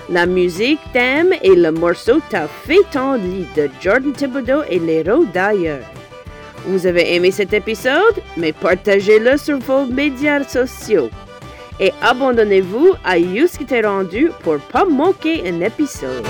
La 0.10 0.26
musique 0.26 0.82
thème 0.92 1.34
et 1.42 1.56
le 1.56 1.72
morceau 1.72 2.20
T'as 2.30 2.48
fait 2.48 2.84
ton 2.92 3.13
lit 3.13 3.48
de 3.56 3.70
Jordan 3.80 4.12
Thibodeau 4.12 4.63
et 4.70 4.80
les 4.80 5.06
d'ailleurs. 5.34 5.86
Vous 6.66 6.86
avez 6.86 7.16
aimé 7.16 7.32
cet 7.32 7.54
épisode? 7.54 8.22
Mais 8.36 8.52
partagez-le 8.52 9.38
sur 9.38 9.60
vos 9.60 9.86
médias 9.86 10.44
sociaux. 10.44 11.10
Et 11.80 11.94
abandonnez-vous 12.02 12.94
à 13.06 13.18
You 13.18 13.48
qui 13.48 13.66
t'est 13.66 13.88
rendu 13.88 14.32
pour 14.44 14.60
pas 14.60 14.84
manquer 14.84 15.48
un 15.48 15.62
épisode. 15.62 16.26